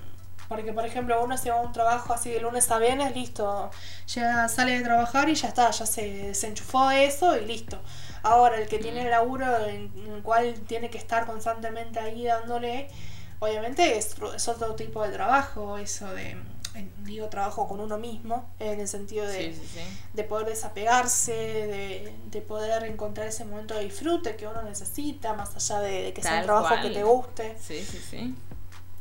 [0.48, 3.72] porque, por ejemplo, uno se va a un trabajo así de lunes a viernes, listo,
[4.08, 7.80] ya sale de trabajar y ya está, ya se desenchufó de eso y listo.
[8.22, 12.90] Ahora, el que tiene el laburo en, el cual tiene que estar constantemente ahí dándole,
[13.40, 16.38] obviamente es, es otro tipo de trabajo, eso de,
[17.04, 19.80] digo, trabajo con uno mismo, en el sentido de, sí, sí, sí.
[20.14, 25.56] de poder desapegarse, de, de poder encontrar ese momento de disfrute que uno necesita, más
[25.56, 26.82] allá de, de que sea un Tal trabajo cual.
[26.82, 27.58] que te guste.
[27.60, 28.36] Sí, sí, sí.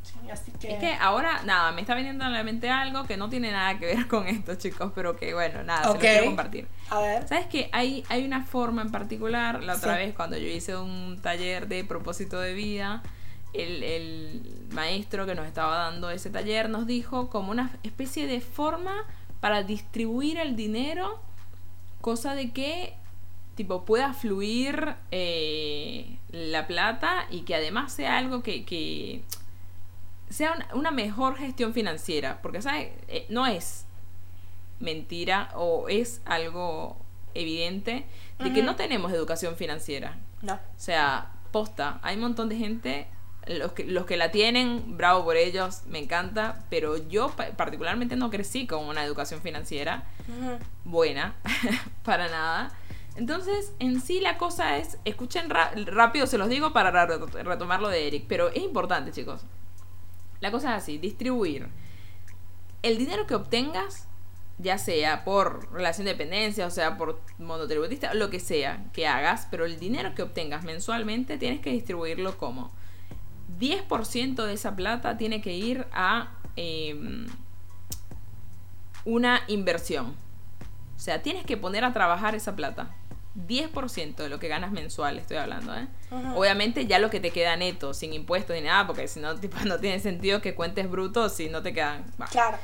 [0.03, 3.17] Sí, así que, Es que ahora, nada, me está viniendo a la mente algo que
[3.17, 5.93] no tiene nada que ver con esto, chicos, pero que bueno, nada, Ok.
[5.93, 6.69] se lo quiero compartir.
[6.91, 7.71] a ver, ¿Sabes qué?
[7.73, 11.85] Hay, hay una forma en particular, la otra vez cuando yo hice un taller de
[11.85, 13.03] propósito de vida,
[13.55, 18.41] el, el- maestro que nos estaba dando ese taller nos dijo como una especie de
[18.41, 19.05] forma
[19.41, 21.21] para distribuir el dinero,
[22.01, 22.95] cosa de que
[23.55, 29.23] tipo pueda fluir eh, la plata y que además sea algo que, que
[30.29, 32.89] sea una, una mejor gestión financiera, porque ¿sabes?
[33.07, 33.87] Eh, no es
[34.81, 36.97] mentira o es algo
[37.35, 38.05] evidente
[38.41, 40.17] de que no tenemos educación financiera.
[40.43, 40.55] No.
[40.55, 43.07] O sea, posta, hay un montón de gente,
[43.47, 48.17] los que, los que la tienen, bravo por ellos, me encanta, pero yo pa- particularmente
[48.17, 50.05] no crecí con una educación financiera
[50.85, 51.35] buena,
[52.05, 52.73] para nada.
[53.17, 57.89] Entonces, en sí la cosa es, escuchen rápido, se los digo para ra- retomar lo
[57.89, 59.43] de Eric, pero es importante, chicos.
[60.41, 61.69] La cosa es así, distribuir
[62.83, 64.07] el dinero que obtengas,
[64.59, 69.49] ya sea por relación de dependencia, o sea, por monotributista, lo que sea que hagas,
[69.51, 72.71] pero el dinero que obtengas mensualmente tienes que distribuirlo como
[73.59, 77.27] 10% de esa plata tiene que ir a em,
[79.05, 80.15] una inversión.
[80.97, 82.91] O sea, tienes que poner a trabajar esa plata.
[83.35, 85.89] 10% de lo que ganas mensual, estoy hablando, ¿eh?
[86.37, 89.57] Obviamente ya lo que te queda neto, sin impuestos ni nada, porque si no, tipo,
[89.67, 92.05] no tiene sentido que cuentes brutos si no te quedan...
[92.31, 92.59] Claro.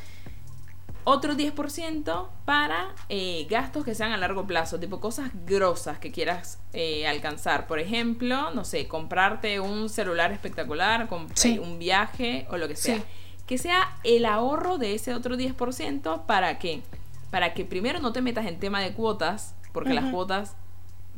[1.04, 6.58] Otro 10% para eh, gastos que sean a largo plazo, tipo cosas grosas que quieras
[6.72, 7.66] eh, alcanzar.
[7.66, 11.54] Por ejemplo, no sé, comprarte un celular espectacular, Sí.
[11.54, 12.96] eh, un viaje o lo que sea.
[12.96, 13.02] Sí.
[13.46, 16.82] Que sea el ahorro de ese otro 10% para qué?
[17.30, 20.54] Para que primero no te metas en tema de cuotas, porque las cuotas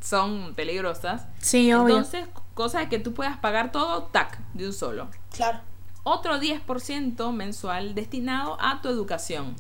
[0.00, 1.26] son peligrosas.
[1.38, 1.96] Sí, obvio.
[1.98, 5.60] Entonces, cosa de que tú puedas pagar todo, tac, de un solo claro.
[6.04, 9.54] otro 10% mensual destinado a tu educación.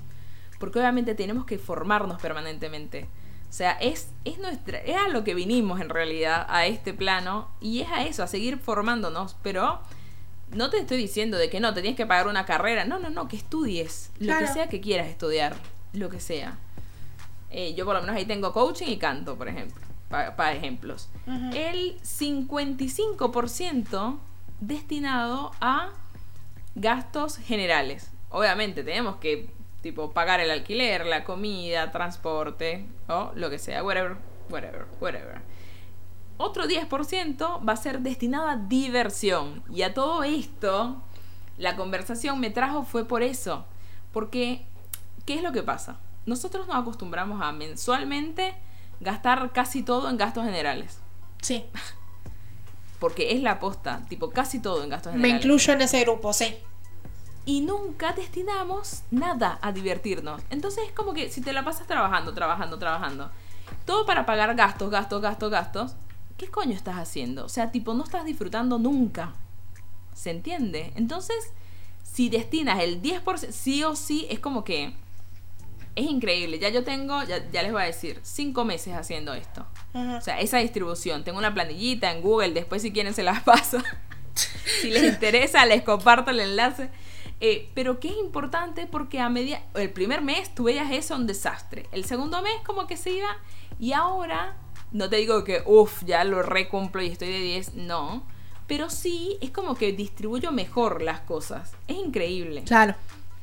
[0.62, 3.08] Porque obviamente tenemos que formarnos permanentemente.
[3.50, 7.48] O sea, es, es, nuestra, es a lo que vinimos en realidad a este plano
[7.60, 9.34] y es a eso, a seguir formándonos.
[9.42, 9.80] Pero
[10.52, 12.84] no te estoy diciendo de que no, te tienes que pagar una carrera.
[12.84, 15.56] No, no, no, que estudies lo que sea que quieras estudiar,
[15.94, 16.56] lo que sea.
[17.50, 21.08] Eh, yo por lo menos ahí tengo coaching y canto, por ejemplo, para ejemplos.
[21.26, 24.18] El 55%
[24.60, 25.90] destinado a
[26.76, 28.12] gastos generales.
[28.30, 29.50] Obviamente tenemos que
[29.82, 34.16] tipo pagar el alquiler, la comida, transporte o lo que sea, whatever,
[34.48, 35.42] whatever, whatever.
[36.38, 39.62] Otro 10% va a ser destinado a diversión.
[39.70, 41.02] Y a todo esto,
[41.58, 43.66] la conversación me trajo fue por eso.
[44.12, 44.64] Porque,
[45.26, 45.98] ¿qué es lo que pasa?
[46.26, 48.54] Nosotros nos acostumbramos a mensualmente
[49.00, 51.00] gastar casi todo en gastos generales.
[51.40, 51.64] Sí.
[52.98, 55.44] Porque es la aposta, tipo casi todo en gastos Me generales.
[55.44, 56.56] incluyo en ese grupo, sí.
[57.44, 60.42] Y nunca destinamos nada a divertirnos.
[60.50, 63.30] Entonces es como que si te la pasas trabajando, trabajando, trabajando,
[63.84, 65.92] todo para pagar gastos, gastos, gastos, gastos,
[66.38, 67.44] ¿qué coño estás haciendo?
[67.44, 69.32] O sea, tipo, no estás disfrutando nunca.
[70.14, 70.92] ¿Se entiende?
[70.94, 71.52] Entonces,
[72.02, 74.94] si destinas el 10%, sí o sí, es como que
[75.94, 76.58] es increíble.
[76.58, 79.66] Ya yo tengo, ya, ya les voy a decir, cinco meses haciendo esto.
[79.94, 81.24] O sea, esa distribución.
[81.24, 83.78] Tengo una planillita en Google, después si quieren se las paso.
[84.80, 86.90] si les interesa, les comparto el enlace.
[87.44, 89.62] Eh, pero que es importante porque a medida.
[89.74, 91.88] El primer mes tú veías eso un desastre.
[91.90, 93.36] El segundo mes, como que se iba.
[93.80, 94.54] Y ahora,
[94.92, 97.74] no te digo que, uff, ya lo recomplo y estoy de 10.
[97.74, 98.22] No.
[98.68, 101.72] Pero sí, es como que distribuyo mejor las cosas.
[101.88, 102.62] Es increíble.
[102.62, 102.94] Claro.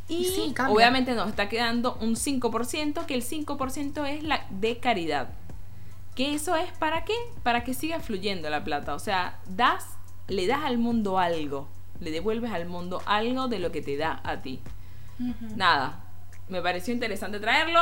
[0.08, 5.34] Y Sí, obviamente nos está quedando un 5%, que el 5% es la de caridad.
[6.16, 7.14] Que eso es para qué?
[7.43, 8.95] Para que siga fluyendo la plata.
[8.95, 9.86] O sea, das,
[10.30, 11.68] le das al mundo algo.
[12.00, 14.62] Le devuelves al mundo algo de lo que te da a ti.
[15.56, 16.00] Nada.
[16.47, 17.82] Me pareció interesante traerlo.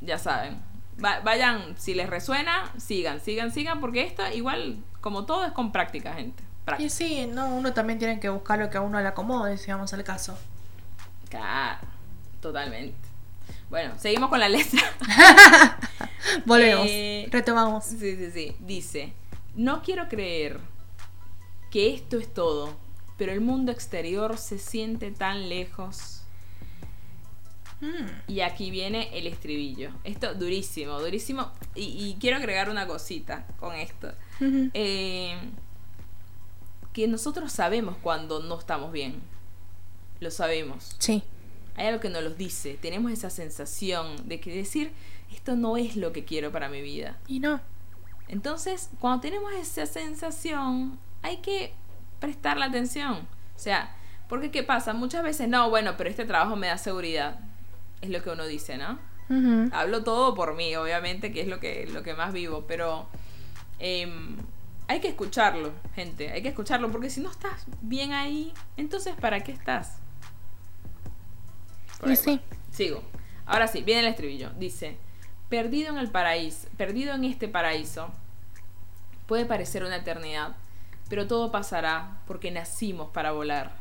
[0.00, 0.60] Ya saben.
[1.02, 5.72] Va- vayan, si les resuena, sigan, sigan, sigan, porque esto igual, como todo, es con
[5.72, 6.42] práctica, gente.
[6.64, 6.86] Práctica.
[6.86, 9.70] Y sí, no, uno también tiene que buscar lo que a uno le acomode, si
[9.70, 10.36] vamos al caso.
[11.30, 11.86] Claro,
[12.40, 12.94] totalmente.
[13.70, 14.82] Bueno, seguimos con la letra.
[16.44, 16.86] Volvemos.
[16.88, 17.84] Eh, Retomamos.
[17.84, 18.56] Sí, sí, sí.
[18.60, 19.12] Dice,
[19.54, 20.60] no quiero creer
[21.70, 22.74] que esto es todo,
[23.22, 26.22] pero el mundo exterior se siente tan lejos.
[27.80, 29.92] Mm, Y aquí viene el estribillo.
[30.02, 31.52] Esto durísimo, durísimo.
[31.76, 34.12] Y, y quiero agregar una cosita con esto.
[34.40, 35.38] Eh,
[36.92, 39.22] que nosotros sabemos cuando no estamos bien.
[40.18, 40.96] Lo sabemos.
[40.98, 41.22] Sí.
[41.76, 42.76] Hay algo que nos los dice.
[42.82, 44.90] Tenemos esa sensación de que decir,
[45.32, 47.20] esto no es lo que quiero para mi vida.
[47.28, 47.60] Y no.
[48.26, 51.72] Entonces, cuando tenemos esa sensación, hay que
[52.22, 53.16] prestarle atención.
[53.54, 53.94] O sea,
[54.28, 54.94] porque ¿qué pasa?
[54.94, 57.40] Muchas veces, no, bueno, pero este trabajo me da seguridad.
[58.00, 58.98] Es lo que uno dice, ¿no?
[59.72, 63.08] Hablo todo por mí, obviamente, que es lo que, lo que más vivo, pero
[63.78, 64.36] em,
[64.88, 66.30] hay que escucharlo, gente.
[66.30, 69.96] Hay que escucharlo porque si no estás bien ahí, entonces ¿para qué estás?
[71.98, 72.40] Por Y ahí sí.
[72.70, 73.02] Sigo.
[73.46, 74.50] Ahora sí, viene el estribillo.
[74.58, 74.96] Dice,
[75.48, 78.10] perdido en el paraíso, perdido en este paraíso,
[79.26, 80.56] puede parecer una eternidad,
[81.08, 83.72] pero todo pasará porque nacimos para volar.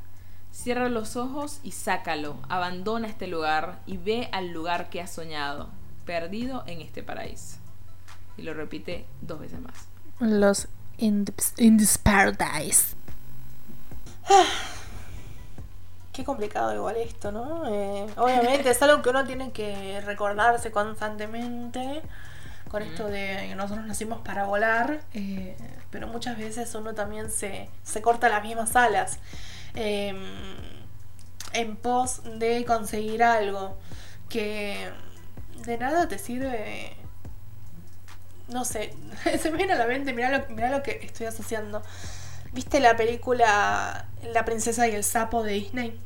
[0.51, 5.69] Cierra los ojos y sácalo, abandona este lugar y ve al lugar que has soñado,
[6.05, 7.57] perdido en este paraíso.
[8.37, 9.73] Y lo repite dos veces más.
[10.19, 10.67] Los
[10.97, 12.95] in, this- in this paradise.
[16.13, 17.65] Qué complicado igual esto, ¿no?
[17.67, 22.01] Eh, obviamente es algo que uno tiene que recordarse constantemente
[22.71, 25.57] con esto de que nosotros nacimos para volar, eh,
[25.89, 29.19] pero muchas veces uno también se, se corta las mismas alas
[29.75, 30.15] eh,
[31.51, 33.77] en pos de conseguir algo
[34.29, 34.89] que
[35.65, 36.95] de nada te sirve
[38.47, 38.93] no sé,
[39.41, 41.81] se me viene a la mente, mirá lo, mirá lo que estoy asociando.
[42.53, 45.99] ¿Viste la película La princesa y el sapo de Disney?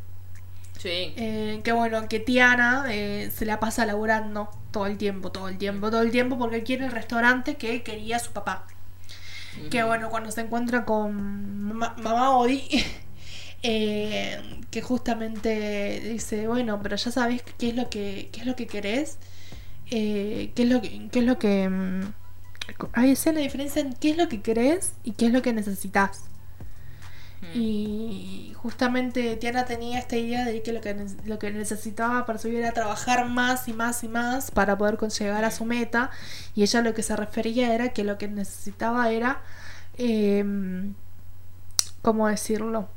[0.78, 1.14] Sí.
[1.18, 5.58] Eh, que bueno, que Tiana eh, se la pasa laburando todo el tiempo, todo el
[5.58, 8.68] tiempo, todo el tiempo porque quiere el restaurante que quería su papá.
[9.70, 12.68] Que bueno, cuando se encuentra con ma- mamá Odi,
[13.64, 18.56] eh, que justamente dice, bueno, pero ya sabes qué es lo que, qué es lo
[18.56, 19.18] que querés,
[19.90, 22.14] qué es lo que, qué es lo que mm,
[22.94, 26.24] hay escena diferencia en qué es lo que querés y qué es lo que necesitas.
[27.42, 27.52] Mm.
[27.54, 30.96] Y justamente Tiana tenía esta idea de que lo que,
[31.26, 35.46] lo que necesitaba para subir era trabajar más y más y más para poder llegar
[35.46, 36.10] a su meta.
[36.56, 39.40] Y ella lo que se refería era que lo que necesitaba era,
[40.00, 40.96] em,
[42.02, 42.90] ¿cómo decirlo?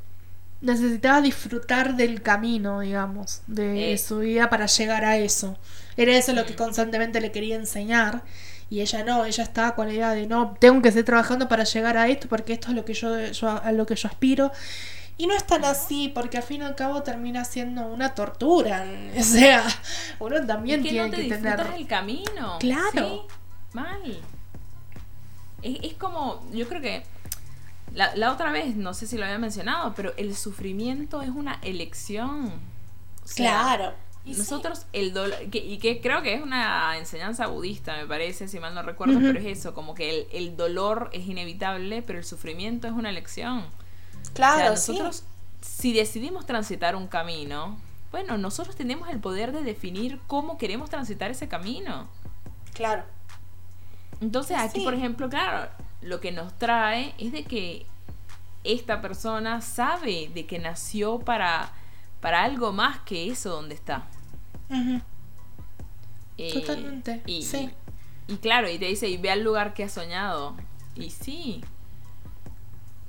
[0.61, 3.97] Necesitaba disfrutar del camino, digamos, de Eh.
[3.99, 5.55] su vida para llegar a eso.
[5.97, 8.23] Era eso lo que constantemente le quería enseñar.
[8.71, 11.63] Y ella no, ella estaba con la idea de no, tengo que seguir trabajando para
[11.63, 14.51] llegar a esto, porque esto es lo que yo, yo- a lo que yo aspiro.
[15.19, 18.85] Y no es tan así, porque al fin y al cabo termina siendo una tortura.
[19.19, 19.67] O sea,
[20.17, 21.59] uno también que tiene no te que tener.
[21.75, 22.57] el camino.
[22.59, 22.91] Claro.
[22.93, 23.21] Sí,
[23.73, 24.19] mal.
[25.61, 27.03] Es, es como, yo creo que
[27.93, 31.59] la, la otra vez, no sé si lo había mencionado, pero el sufrimiento es una
[31.63, 32.45] elección.
[33.23, 33.61] O sea,
[34.25, 34.39] Y sí.
[34.39, 38.59] Nosotros, el dolor, que- y que creo que es una enseñanza budista, me parece, si
[38.59, 42.25] mal no recuerdo, pero es eso, como que el, el dolor es inevitable, pero el
[42.25, 43.65] sufrimiento es una elección.
[44.33, 45.23] Claro, o sea, nosotros,
[45.61, 47.77] si decidimos transitar un camino,
[48.11, 52.07] bueno, nosotros tenemos el poder de definir cómo queremos transitar ese camino.
[52.65, 52.71] sí.
[52.73, 53.03] Claro.
[54.21, 54.85] Entonces, aquí, Sí.
[54.85, 55.69] por ejemplo, claro,
[56.01, 57.85] lo que nos trae es de que
[58.63, 61.71] esta persona sabe de que nació para,
[62.21, 64.07] para algo más que eso donde está.
[66.37, 67.69] Eh, Totalmente, Y, sí.
[68.27, 70.55] y claro, y te dice, y ve al lugar que has soñado.
[70.95, 71.63] Y sí.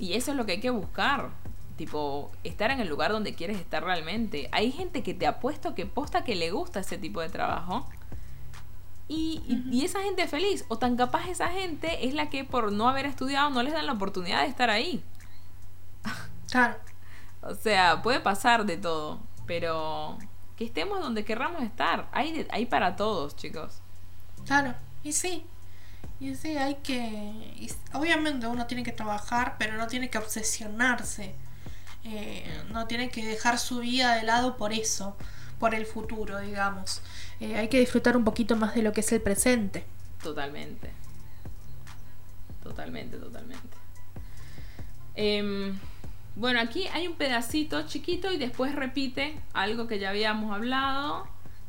[0.00, 1.30] Y eso es lo que hay que buscar.
[1.76, 4.48] Tipo, estar en el lugar donde quieres estar realmente.
[4.52, 7.86] Hay gente que te apuesto que posta que le gusta ese tipo de trabajo.
[9.08, 10.64] Y, y- y esa gente feliz.
[10.68, 13.86] O tan capaz esa gente es la que por no haber estudiado no les dan
[13.86, 15.02] la oportunidad de estar ahí.
[16.50, 16.76] Claro.
[17.42, 19.20] O sea, puede pasar de todo.
[19.46, 20.16] Pero
[20.56, 22.08] que estemos donde querramos estar.
[22.12, 23.80] Hay, de- hay para todos, chicos.
[24.46, 25.44] Claro, y sí.
[26.20, 27.32] Y sí, hay que.
[27.94, 31.34] obviamente uno tiene que trabajar, pero no tiene que obsesionarse.
[32.04, 35.16] Eh, no tiene que dejar su vida de lado por eso,
[35.58, 37.02] por el futuro, digamos.
[37.40, 39.84] Eh, hay que disfrutar un poquito más de lo que es el presente.
[40.22, 40.90] Totalmente.
[42.62, 43.76] Totalmente, totalmente.
[45.14, 45.78] Em,
[46.36, 51.26] bueno, aquí hay un pedacito chiquito y después repite algo que ya habíamos hablado,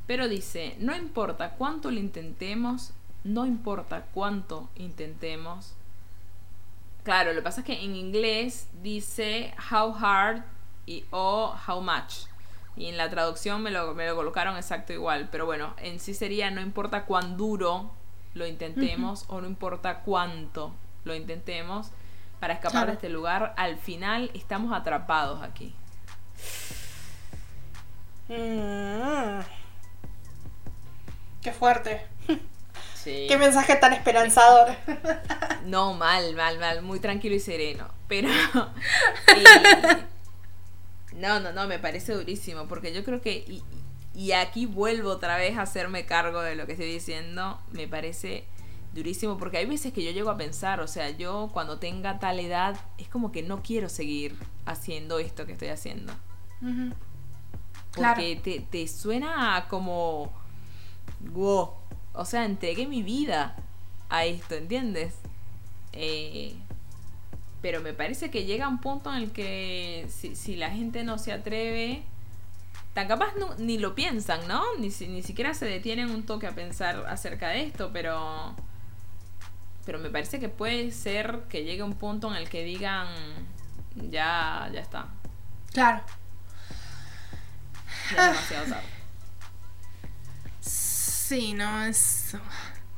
[0.08, 2.94] pero dice, no importa cuánto lo intentemos,
[3.24, 5.74] no importa cuánto intentemos.
[7.04, 10.44] Claro, lo que pasa es que en inglés dice how hard
[10.86, 12.28] y o how much.
[12.78, 15.30] Y en la traducción me lo, me lo colocaron exacto igual.
[15.32, 17.92] Pero bueno, en sí sería no importa cuán duro
[18.34, 21.92] lo intentemos o no importa cuánto lo intentemos
[22.40, 22.88] para escapar Claro.
[22.88, 25.76] de este lugar, al final estamos atrapados aquí.
[28.30, 29.42] Mm.
[31.42, 32.06] Qué fuerte.
[33.04, 33.26] Sí.
[33.28, 34.76] Qué mensaje tan esperanzador.
[35.66, 37.88] No, mal, mal, mal, muy tranquilo y sereno.
[38.08, 38.30] Pero.
[39.38, 42.68] y- no, no, no, me parece durísimo.
[42.68, 43.46] Porque yo creo que.
[43.48, 43.64] Y,
[44.16, 47.60] y aquí vuelvo otra vez a hacerme cargo de lo que estoy diciendo.
[47.72, 48.46] Me parece
[48.94, 49.38] durísimo.
[49.38, 52.76] Porque hay veces que yo llego a pensar, o sea, yo cuando tenga tal edad,
[52.98, 54.36] es como que no quiero seguir
[54.66, 56.12] haciendo esto que estoy haciendo.
[57.92, 58.16] Claro.
[58.16, 60.34] Porque te, te suena como.
[61.20, 61.81] Wow.
[62.14, 63.56] O sea, entregué mi vida
[64.10, 65.14] a esto, ¿entiendes?
[65.94, 66.56] Eh,
[67.62, 71.18] pero me parece que llega un punto en el que si, si la gente no
[71.18, 72.04] se atreve,
[72.94, 74.64] tan capaz no, ni lo piensan, ¿no?
[74.80, 78.56] Ni, si- ni siquiera se detienen un toque a pensar acerca de esto, pero...
[79.86, 83.08] Pero me parece que puede ser que llegue un punto en el que digan,
[83.96, 85.08] ya, ya está,
[85.74, 86.02] Claro.
[88.16, 88.88] ya demasiado tarde.
[91.32, 92.36] Sí, no es.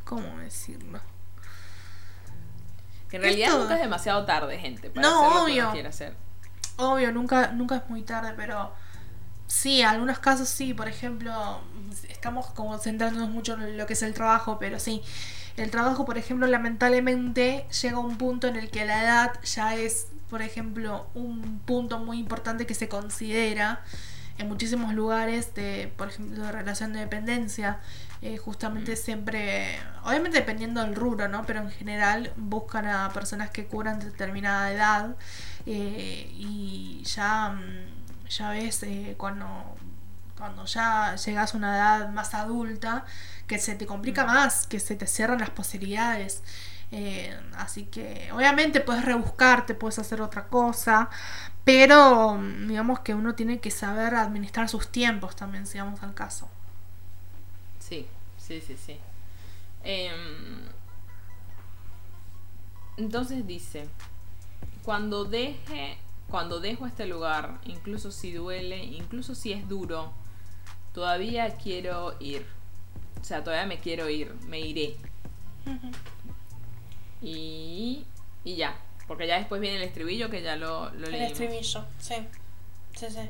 [0.06, 1.00] ¿Cómo decirlo?
[3.08, 5.64] Que en realidad Esto- nunca es demasiado tarde, gente, para No, hacer lo que obvio.
[5.66, 6.16] uno quiere hacer.
[6.78, 8.74] Obvio, nunca, nunca es muy tarde, pero
[9.46, 10.74] sí, en algunos casos sí.
[10.74, 11.62] Por ejemplo,
[12.10, 15.04] estamos como centrándonos mucho en lo que es el trabajo, pero sí.
[15.56, 19.76] El trabajo, por ejemplo, lamentablemente llega a un punto en el que la edad ya
[19.76, 23.84] es, por ejemplo, un punto muy importante que se considera
[24.40, 27.80] en muchísimos lugares de, por ejemplo, de relación de dependencia.
[28.26, 31.46] Eh, justamente siempre, obviamente dependiendo del rubro, ¿no?
[31.46, 35.18] Pero en general buscan a personas que cubran determinada edad
[35.66, 39.76] eh, y ya, mm, ya ves eh, cuando,
[40.38, 43.04] cuando ya llegas a una edad más adulta
[43.46, 46.44] que se te complica más, que se te cierran las posibilidades.
[47.58, 51.10] Así que obviamente puedes rebuscarte, puedes hacer otra cosa,
[51.66, 56.14] pero mm, digamos que uno tiene que saber administrar sus tiempos también, si vamos al
[56.14, 56.53] caso.
[57.88, 58.08] Sí,
[58.38, 58.98] sí, sí, sí.
[59.84, 60.62] Em,
[62.98, 63.88] entonces dice,
[64.84, 65.98] cuando deje,
[66.30, 70.14] cuando dejo este lugar, incluso si duele, incluso si es duro,
[70.94, 72.46] todavía quiero ir.
[73.22, 74.96] O sea, todavía me quiero ir, me iré.
[77.22, 78.06] Y,
[78.44, 78.76] y ya,
[79.08, 81.32] porque ya después viene el estribillo que ya lo, lo El leímos.
[81.32, 82.16] estribillo, sí.
[82.96, 83.30] Sí, sí.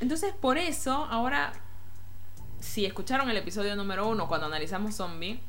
[0.00, 1.52] Entonces, por eso, ahora,
[2.60, 5.40] si escucharon el episodio número uno cuando analizamos Zombie,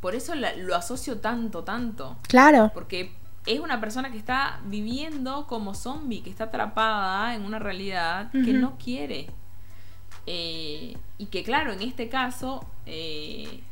[0.00, 2.16] por eso la- lo asocio tanto, tanto.
[2.28, 2.70] Claro.
[2.74, 3.12] Porque
[3.46, 8.52] es una persona que está viviendo como zombie, que está atrapada en una realidad que
[8.52, 9.28] no quiere.
[10.26, 13.62] Eh, y que claro, en este caso, eh,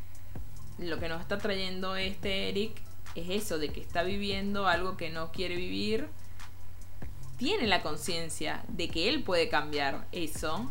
[0.79, 2.81] lo que nos está trayendo este Eric
[3.15, 6.09] es eso, de que está viviendo algo que no quiere vivir.
[7.37, 10.71] Tiene la conciencia de que él puede cambiar eso,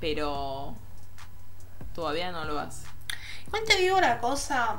[0.00, 0.74] pero
[1.94, 2.86] todavía no lo hace.
[3.46, 4.76] Igual te digo una cosa.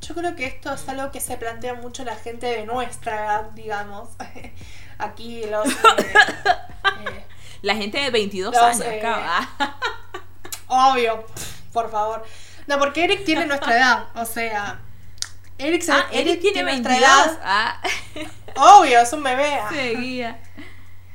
[0.00, 3.50] Yo creo que esto es algo que se plantea mucho la gente de nuestra edad,
[3.52, 4.10] digamos.
[4.98, 5.66] Aquí los...
[5.66, 6.14] eh,
[7.06, 7.24] eh,
[7.62, 9.76] La gente de 22 Los, años, eh, acá, ¿ah?
[10.92, 11.24] obvio,
[11.72, 12.24] por favor.
[12.66, 14.06] No, porque Eric tiene nuestra edad.
[14.14, 14.80] O sea...
[15.56, 17.26] Eric, se- Ah, Eric tiene nuestra 22.
[17.26, 17.38] edad.
[17.42, 17.80] Ah,
[18.56, 19.58] Obvio, es un bebé.
[19.70, 20.40] seguía.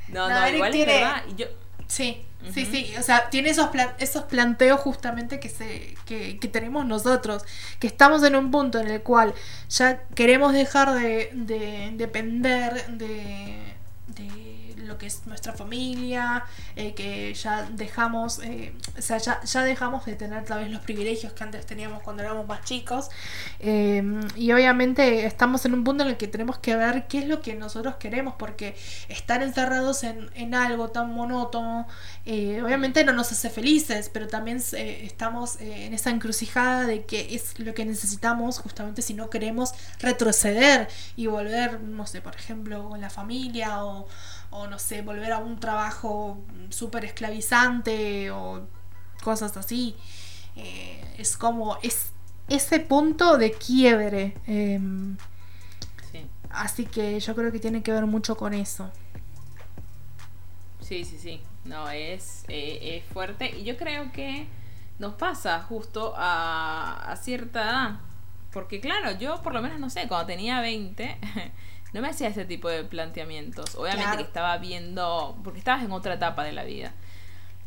[0.08, 1.24] No, no, No, Eric igual tiene- es verdad.
[1.36, 1.46] Yo,
[1.88, 2.94] Sí, sí, sí.
[2.98, 7.44] O sea, tiene esos, plan- esos planteos justamente que, se, que, que tenemos nosotros.
[7.80, 9.34] Que estamos en un punto en el cual
[9.70, 13.69] ya queremos dejar de, de depender de, de
[14.90, 16.44] lo que es nuestra familia,
[16.76, 20.82] eh, que ya dejamos, eh, o sea, ya, ya dejamos de tener tal vez los
[20.82, 23.10] privilegios que antes teníamos cuando éramos más chicos.
[23.60, 24.04] Eh,
[24.36, 27.42] y obviamente estamos en un punto en el que tenemos que ver qué es lo
[27.42, 28.76] que nosotros queremos, porque
[29.08, 31.88] estar encerrados en, en algo tan monótono,
[32.26, 37.74] obviamente no nos hace felices, pero también estamos en esa encrucijada de que es lo
[37.74, 43.10] que necesitamos justamente si no queremos retroceder y volver, no sé, por ejemplo, con la
[43.10, 44.08] familia o,
[44.52, 48.68] o no sé, volver a un trabajo súper esclavizante o
[49.24, 49.96] cosas así.
[50.56, 52.14] Eh, es como, es
[52.50, 54.36] ese punto de quiebre.
[54.48, 55.18] em,
[56.12, 58.92] sí, así que yo creo que tiene que ver mucho con eso.
[60.80, 61.42] sí, sí, sí.
[61.64, 63.58] No, es, eh, es fuerte.
[63.58, 64.48] Y yo creo que
[64.98, 68.00] nos pasa justo a, a cierta edad.
[68.52, 71.18] Porque claro, yo por lo menos no sé, cuando tenía 20,
[71.94, 73.76] no me hacía ese tipo de planteamientos.
[73.76, 74.18] Obviamente Claro.
[74.18, 76.94] que estaba viendo, porque estabas en otra etapa de la vida.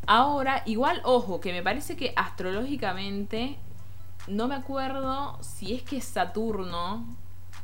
[0.05, 3.57] Ahora, igual, ojo, que me parece que astrológicamente,
[4.27, 7.05] no me acuerdo si es que Saturno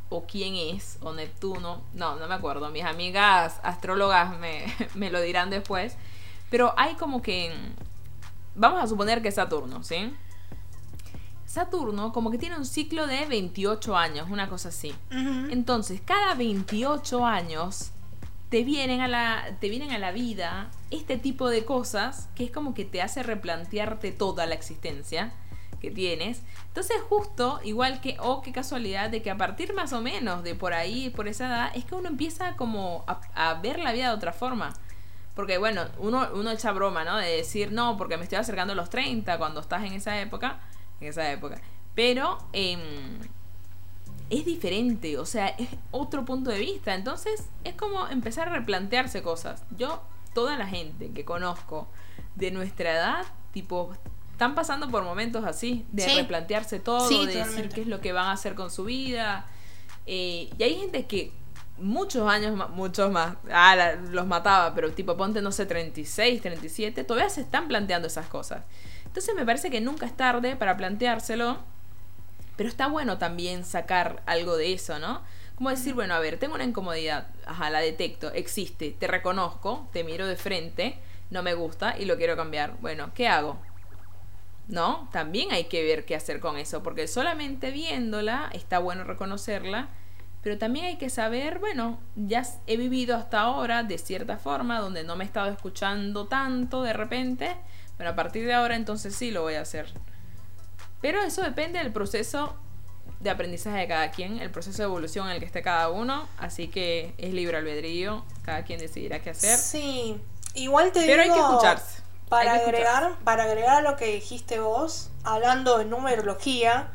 [0.10, 5.22] o quién es, o Neptuno, no, no me acuerdo, mis amigas astrólogas me, me lo
[5.22, 5.96] dirán después,
[6.50, 7.54] pero hay como que,
[8.56, 10.14] vamos a suponer que es Saturno, ¿sí?
[11.50, 14.94] Saturno como que tiene un ciclo de 28 años, una cosa así.
[15.10, 17.90] Entonces, cada 28 años
[18.50, 22.52] te vienen a la te vienen a la vida este tipo de cosas que es
[22.52, 25.34] como que te hace replantearte toda la existencia
[25.82, 26.44] que tienes.
[26.68, 30.54] Entonces, justo igual que oh, qué casualidad de que a partir más o menos de
[30.54, 34.10] por ahí, por esa edad, es que uno empieza como a, a ver la vida
[34.10, 34.72] de otra forma.
[35.34, 37.18] Porque bueno, uno, uno echa broma, ¿no?
[37.18, 40.60] De decir, no, porque me estoy acercando a los 30 cuando estás en esa época.
[41.02, 41.60] En esa época.
[41.96, 42.80] Pero em,
[44.30, 46.94] es diferente, o sea, es otro punto de vista.
[46.94, 49.64] Entonces es como empezar a replantearse cosas.
[49.78, 50.02] Yo,
[50.34, 51.88] toda la gente que conozco
[52.36, 53.92] de nuestra edad, tipo,
[54.32, 56.16] están pasando por momentos así, de Sí.
[56.16, 59.46] replantearse todo, Sí, de decir qué es lo que van a hacer con su vida.
[60.06, 61.34] Eh, y hay gente que
[61.78, 66.42] muchos años más, muchos más, ah, la- los mataba, pero tipo, ponte, no sé, 36,
[66.42, 68.64] 37, todavía se están planteando esas cosas.
[69.20, 71.58] Entonces me parece que nunca es tarde para planteárselo,
[72.56, 75.22] pero está bueno también sacar algo de eso, ¿no?
[75.56, 80.06] Como decir, bueno, a ver, tengo una incomodidad, ajá, la detecto, existe, te reconozco, te
[80.06, 80.98] miro de frente,
[81.32, 82.78] no me gusta y lo quiero cambiar.
[82.80, 83.60] Bueno, ¿qué hago?
[84.70, 85.10] ¿No?
[85.12, 89.90] También hay que ver qué hacer con eso, porque solamente viéndola está bueno reconocerla,
[90.42, 95.04] pero también hay que saber, bueno, ya he vivido hasta ahora de cierta forma, donde
[95.04, 97.58] no me he estado escuchando tanto de repente,
[98.00, 99.92] pero a partir de ahora entonces sí lo voy a hacer.
[101.02, 102.56] Pero eso depende del proceso
[103.20, 106.26] de aprendizaje de cada quien, el proceso de evolución en el que esté cada uno,
[106.38, 109.58] así que es libre albedrío, cada quien decidirá qué hacer.
[109.58, 110.16] Sí,
[110.54, 112.02] igual te Pero hay digo, que escucharse.
[112.30, 116.94] Para hay que agregar, para agregar a lo que dijiste vos, hablando de numerología,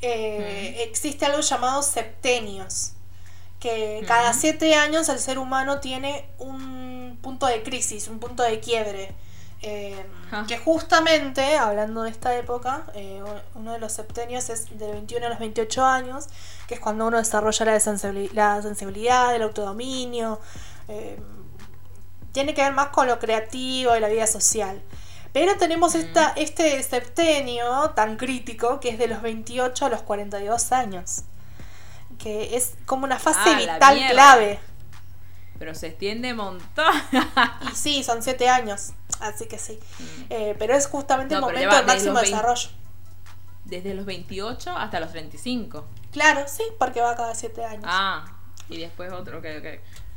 [0.00, 2.92] eh, existe algo llamado septenios,
[3.58, 8.60] que cada siete años el ser humano tiene un punto de crisis, un punto de
[8.60, 9.12] quiebre.
[9.62, 10.44] Eh, Ah.
[10.48, 13.22] que justamente, hablando de esta época, eh,
[13.54, 16.26] uno de los septenios es del 21 a los 28 años,
[16.66, 20.40] que es cuando uno desarrolla la, sensibili- la sensibilidad, el autodominio,
[20.88, 21.18] eh,
[22.32, 24.82] tiene que ver más con lo creativo y la vida social.
[25.32, 30.72] Pero tenemos esta, este septenio tan crítico que es de los 28 a los 42
[30.72, 31.22] años.
[32.18, 34.58] Que es como una fase Ah, vital clave.
[35.58, 36.94] Pero se extiende un montón.
[37.70, 38.92] Y sí, son 7 años.
[39.20, 39.78] Así que sí.
[40.30, 41.40] Eh, pero es justamente Mm.
[41.40, 42.30] No, el momento del máximo los 20.
[42.36, 42.68] desarrollo.
[43.64, 45.86] Desde los 28 hasta los 35.
[46.12, 47.84] Claro, sí, porque va cada 7 años.
[47.86, 48.24] Ah,
[48.68, 49.66] y después otro, ok, ok.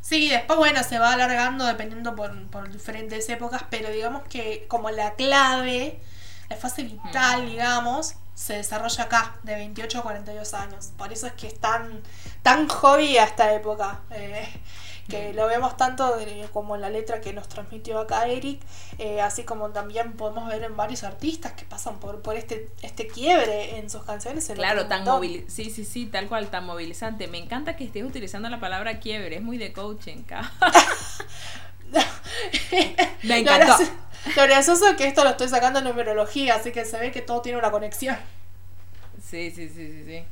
[0.02, 4.90] Sí, después, bueno, se va alargando dependiendo por, por diferentes épocas, pero digamos que como
[4.92, 6.00] la clave,
[6.50, 10.92] la fase vital, digamos, se desarrolla acá, de 28 a 42 años.
[10.98, 12.02] Por eso es que es tan,
[12.44, 14.00] tan hobby a esta época.
[14.12, 14.48] eh,
[15.10, 18.62] que lo vemos tanto de- como en la letra que nos transmitió acá Eric,
[18.98, 23.08] eh, así como también podemos ver en varios artistas que pasan por, por este, este
[23.08, 24.50] quiebre en sus canciones.
[24.54, 25.16] Claro, tan montón.
[25.16, 27.28] movil sí, sí, sí, tal cual, tan movilizante.
[27.28, 30.24] Me encanta que estés utilizando la palabra quiebre, es muy de coaching.
[33.24, 33.78] Me encantó.
[34.36, 37.22] Lo gracioso es que esto lo estoy sacando en numerología, así que se ve que
[37.22, 38.18] todo tiene una conexión.
[39.22, 40.24] Sí, sí, sí, sí, sí.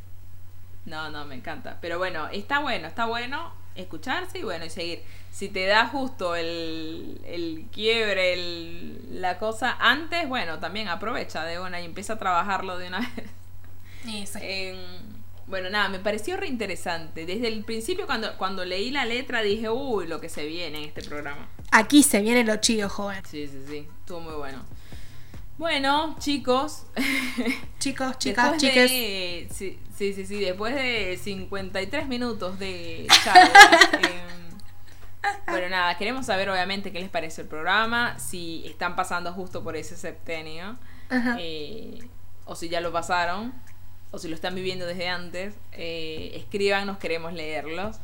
[0.86, 1.78] No, no, me encanta.
[1.82, 5.02] Pero bueno, está bueno, está bueno escucharse y bueno, y seguir.
[5.32, 11.60] Si te da justo el, el quiebre, el- la cosa antes, bueno, también aprovecha de
[11.60, 14.28] una y empieza a trabajarlo de una vez.
[14.30, 14.74] Sí.
[15.48, 17.26] Bueno, nada, me pareció reinteresante.
[17.26, 20.84] Desde el principio, cuando, cuando leí la letra, dije, uy, lo que se viene en
[20.86, 21.48] este programa.
[21.72, 23.22] Aquí se viene lo chido, joven.
[23.30, 24.66] Sí, sí, sí, estuvo muy bueno.
[25.58, 26.86] Bueno, chicos,
[27.80, 33.50] Chicos, chicas, de- sí, sí, sí, sí, después de 53 minutos de charla.
[33.94, 34.58] em,
[35.48, 39.76] bueno, nada, queremos saber obviamente qué les pareció el programa, si están pasando justo por
[39.76, 40.78] ese septenio,
[41.10, 41.38] Ajá.
[41.40, 42.08] eh,
[42.46, 43.52] o si ya lo pasaron,
[44.12, 45.56] o si lo están viviendo desde antes.
[45.72, 47.98] Eh, escríbanos, queremos leerlos.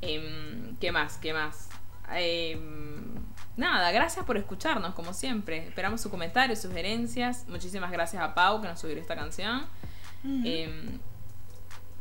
[0.00, 1.16] Em, ¿Qué más?
[1.18, 1.68] ¿Qué más?
[3.56, 5.68] Nada, gracias por escucharnos, como siempre.
[5.68, 7.44] Esperamos sus comentarios, sugerencias.
[7.48, 9.64] Muchísimas gracias a Pau que nos subió esta canción.
[10.24, 10.98] Em,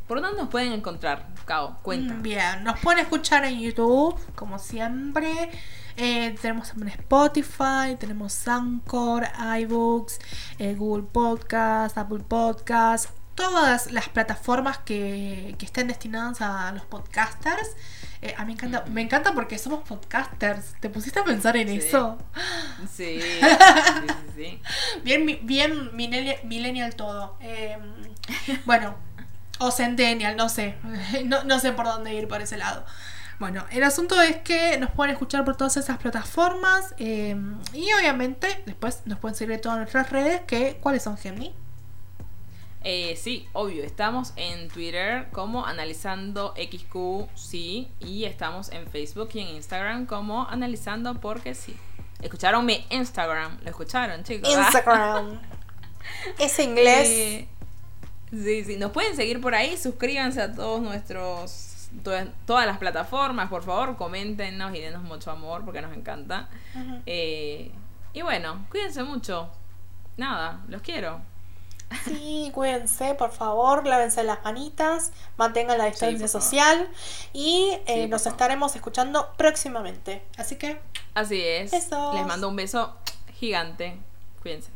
[0.08, 1.80] ¿Por dónde nos pueden encontrar, Cao?
[1.82, 2.16] Cuenta.
[2.16, 5.52] Bien, nos pueden escuchar en YouTube, como siempre.
[5.96, 9.28] Eh, tenemos también Spotify, tenemos Anchor,
[9.60, 10.20] iBooks,
[10.58, 17.76] eh, Google Podcast, Apple Podcast, todas las plataformas que, que estén destinadas a los podcasters.
[18.26, 20.76] Eh, a mí me encanta, me encanta porque somos podcasters.
[20.80, 21.78] ¿Te pusiste a pensar en Sí.
[21.88, 22.18] eso?
[22.92, 24.62] Sí, sí, sí, sí.
[25.04, 27.38] Bien, bien millennial, millennial todo.
[27.42, 27.78] Eh,
[28.66, 28.96] bueno,
[29.60, 30.76] o centennial, no sé.
[31.26, 32.86] No, no sé por dónde ir por ese lado.
[33.40, 36.94] Bueno, el asunto es que nos pueden escuchar por todas esas plataformas.
[37.00, 37.36] eh,
[37.74, 40.42] y obviamente después nos pueden seguir en todas nuestras redes.
[40.48, 41.54] Que, ¿Cuáles son, Gemini?
[42.84, 49.40] Eh, sí, obvio, estamos en Twitter como analizando XQ, sí, y estamos en Facebook y
[49.40, 51.78] en Instagram como analizando porque sí.
[52.22, 53.60] ¿Escucharon mi Instagram?
[53.64, 54.50] ¿Lo escucharon, chicos?
[54.58, 55.40] Instagram.
[56.40, 57.08] es inglés.
[57.10, 57.48] Eh,
[58.32, 63.50] sí, sí, nos pueden seguir por ahí, suscríbanse a todos nuestros todas, todas las plataformas,
[63.50, 66.50] por favor, coméntenos y denos mucho amor porque nos encanta.
[67.06, 67.72] Eh,
[68.14, 69.50] y bueno, cuídense mucho.
[70.18, 71.22] Nada, los quiero.
[72.06, 76.90] Sí, cuídense, por favor, lávense las manitas, mantengan la distancia social
[77.34, 80.24] y eh, nos estaremos escuchando próximamente.
[80.38, 80.80] Así que...
[81.14, 81.72] Así es.
[81.72, 82.96] Les mando un beso
[83.40, 83.98] gigante.
[84.42, 84.72] Cuídense.